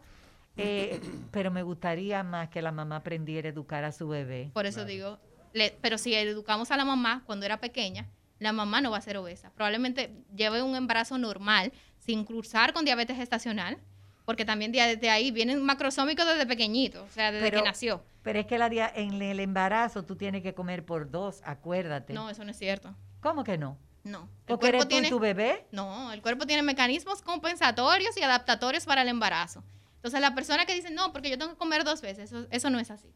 [0.56, 4.52] Eh, pero me gustaría más que la mamá aprendiera a educar a su bebé.
[4.54, 5.18] Por eso digo,
[5.54, 8.08] le- pero si educamos a la mamá cuando era pequeña,
[8.40, 9.52] la mamá no va a ser obesa.
[9.52, 13.78] Probablemente lleve un embarazo normal, sin cruzar con diabetes gestacional,
[14.26, 18.04] porque también de- desde ahí vienen macrosómicos desde pequeñito, o sea, desde Pero- que nació.
[18.24, 22.14] Pero es que la dia- en el embarazo tú tienes que comer por dos, acuérdate.
[22.14, 22.96] No, eso no es cierto.
[23.22, 23.78] ¿Cómo que no?
[24.04, 24.24] No.
[24.24, 24.28] El
[24.58, 25.66] Porque eres cuerpo tú y tiene, tu bebé.
[25.72, 29.64] no, el cuerpo tiene mecanismos compensatorios y adaptatorios para el embarazo.
[29.96, 32.70] Entonces, la persona que dice, no, porque yo tengo que comer dos veces, eso, eso
[32.70, 33.08] no es así.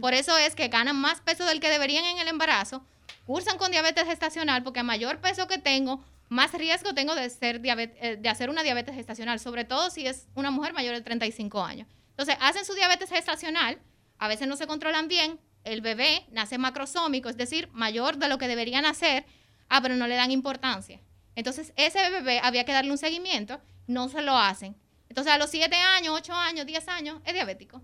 [0.00, 2.84] Por eso es que ganan más peso del que deberían en el embarazo,
[3.26, 7.60] cursan con diabetes gestacional, porque a mayor peso que tengo, más riesgo tengo de, ser
[7.64, 11.62] eh, de hacer una diabetes gestacional, sobre todo si es una mujer mayor de 35
[11.62, 11.88] años.
[12.10, 13.78] Entonces, hacen su diabetes gestacional,
[14.18, 18.38] a veces no se controlan bien, el bebé nace macrosómico, es decir, mayor de lo
[18.38, 19.26] que debería nacer,
[19.68, 21.00] ah, pero no le dan importancia.
[21.34, 24.76] Entonces, ese bebé había que darle un seguimiento, no se lo hacen.
[25.08, 27.82] Entonces, a los 7 años, 8 años, 10 años, es diabético.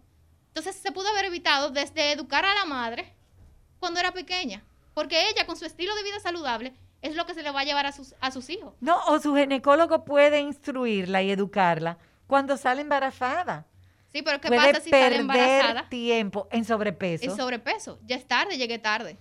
[0.55, 3.15] Entonces, se pudo haber evitado desde educar a la madre
[3.81, 4.63] cuando era pequeña,
[4.93, 7.65] porque ella, con su estilo de vida saludable, es lo que se le va a
[7.65, 8.75] llevar a sus, a sus hijos.
[8.81, 11.97] No, o su ginecólogo puede instruirla y educarla
[12.27, 13.65] cuando sale embarazada.
[14.13, 15.89] Sí, pero ¿qué puede pasa si sale perder embarazada?
[15.89, 17.25] tiempo en sobrepeso.
[17.25, 17.99] Es sobrepeso.
[18.05, 19.17] Ya es tarde, llegué tarde.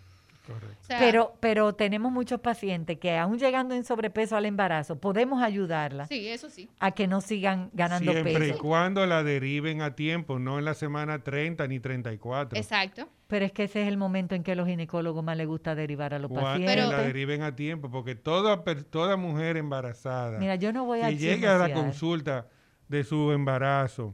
[0.91, 6.05] Sea, Pero, pero tenemos muchos pacientes que aún llegando en sobrepeso al embarazo, podemos ayudarla
[6.07, 6.69] Sí, eso sí.
[6.79, 8.59] a que no sigan ganando Siempre y peso.
[8.59, 12.57] cuando la deriven a tiempo, no en la semana 30 ni 34.
[12.59, 13.07] Exacto.
[13.27, 15.73] Pero es que ese es el momento en que a los ginecólogos más les gusta
[15.75, 16.75] derivar a los Cua- pacientes.
[16.75, 18.61] que Pero- la deriven a tiempo, porque toda,
[19.15, 22.47] mujer embarazada Mira, yo no voy a que llegue a la consulta
[22.89, 24.13] de su embarazo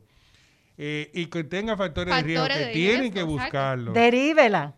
[0.78, 4.76] eh, y que tenga factores, de riesgo Factores que de tienen que riesgo, buscarlo Derívela,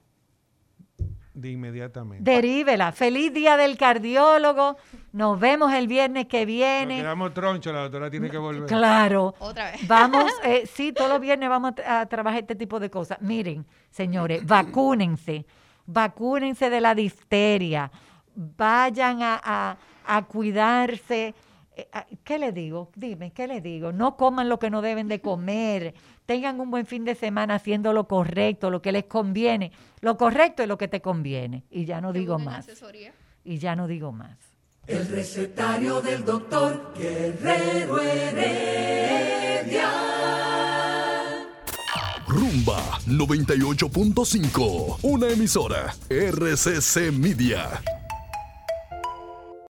[1.42, 2.30] de inmediatamente.
[2.30, 2.92] derívela.
[2.92, 4.78] Feliz día del cardiólogo.
[5.12, 6.98] Nos vemos el viernes que Nos viene.
[6.98, 8.66] quedamos troncho, la doctora tiene que volver.
[8.68, 9.34] Claro.
[9.40, 9.88] Otra vez.
[9.88, 13.20] Vamos, eh, sí, todos los viernes vamos a, tra- a trabajar este tipo de cosas.
[13.22, 15.46] Miren, señores, vacúnense,
[15.86, 17.92] vacúnense de la difteria,
[18.36, 21.34] vayan a, a- a cuidarse.
[21.76, 22.92] Eh, a- ¿Qué le digo?
[22.96, 23.92] Dime, ¿qué le digo?
[23.92, 25.94] No coman lo que no deben de comer,
[26.30, 29.72] tengan un buen fin de semana haciendo lo correcto, lo que les conviene.
[30.00, 31.64] Lo correcto es lo que te conviene.
[31.72, 32.60] Y ya no digo más.
[32.70, 33.14] asesoría.
[33.44, 34.38] Y ya no digo más.
[34.86, 39.90] El recetario del doctor Guerrero Heredia.
[42.28, 47.82] Rumba 98.5, una emisora RCC Media.